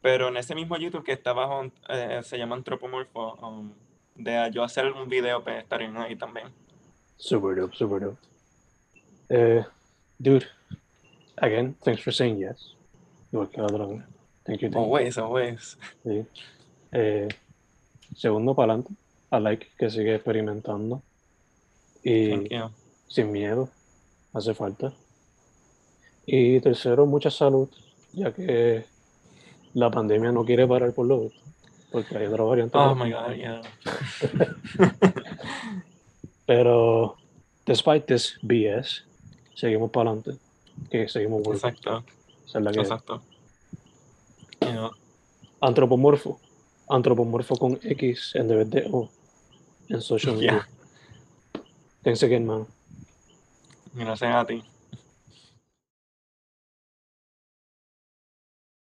pero 0.00 0.28
en 0.28 0.36
ese 0.36 0.54
mismo 0.54 0.76
YouTube 0.76 1.04
que 1.04 1.12
está 1.12 1.32
bajo, 1.32 1.64
eh, 1.88 2.20
se 2.22 2.38
llama 2.38 2.56
Antropomorfo, 2.56 3.34
um, 3.36 3.72
de 4.14 4.50
yo 4.52 4.62
hacer 4.62 4.92
un 4.92 5.08
video 5.08 5.42
pues 5.42 5.62
estarían 5.62 5.96
ahí 5.96 6.14
también. 6.16 6.48
Super 7.16 7.56
dope, 7.56 7.74
super 7.76 8.00
dope. 8.00 8.18
Eh, 9.28 9.64
dude, 10.18 10.46
again, 11.36 11.74
thanks 11.82 12.02
for 12.02 12.12
saying 12.12 12.38
yes. 12.38 12.76
Igual 13.32 13.48
que 13.50 13.60
la 13.60 13.66
otra 13.66 13.86
vez. 13.86 14.02
Thank 14.44 14.60
you, 14.60 14.68
thank 14.70 14.74
you. 14.74 14.78
Always, 14.80 15.18
always. 15.18 15.78
Sí. 16.04 16.26
Eh, 16.92 17.28
segundo 18.14 18.54
para 18.54 18.74
adelante. 18.74 18.94
I 19.30 19.40
like 19.40 19.66
que 19.78 19.90
sigue 19.90 20.14
experimentando. 20.14 21.02
Y 22.04 22.48
sin 23.08 23.30
miedo, 23.30 23.68
hace 24.32 24.54
falta. 24.54 24.92
Y 26.26 26.60
tercero, 26.60 27.06
mucha 27.06 27.30
salud, 27.30 27.68
ya 28.12 28.32
que 28.32 28.84
la 29.74 29.90
pandemia 29.90 30.32
no 30.32 30.44
quiere 30.44 30.66
parar 30.66 30.92
por 30.92 31.06
lo 31.06 31.22
visto, 31.22 31.40
porque 31.90 32.16
hay 32.16 32.26
otra 32.26 32.44
variante. 32.44 32.78
Oh 32.78 32.94
my 32.94 33.10
god, 33.10 33.34
yeah. 33.34 33.62
Pero, 36.46 37.16
despite 37.66 38.06
this 38.06 38.38
BS, 38.42 39.04
seguimos 39.54 39.90
para 39.90 40.10
adelante, 40.10 40.38
que 40.90 41.08
seguimos. 41.08 41.46
Exacto, 41.46 42.04
Esa 42.46 42.58
es 42.58 42.64
la 42.64 42.72
que 42.72 42.80
es. 42.80 42.86
exacto. 42.86 43.22
You 44.60 44.72
know, 44.72 44.90
Antropomorfo. 45.60 46.40
Antropomorfo 46.92 47.56
con 47.56 47.78
X 47.82 48.34
en 48.34 48.48
vez 48.48 48.70
de 48.70 48.86
O 48.90 49.08
en 49.88 50.00
social 50.02 50.34
media. 50.34 50.52
Yeah. 50.52 51.64
Thanks 52.02 52.22
again, 52.22 52.46
man. 52.46 52.66
gracias 53.94 54.34
a 54.34 54.46
ti. 54.46 54.62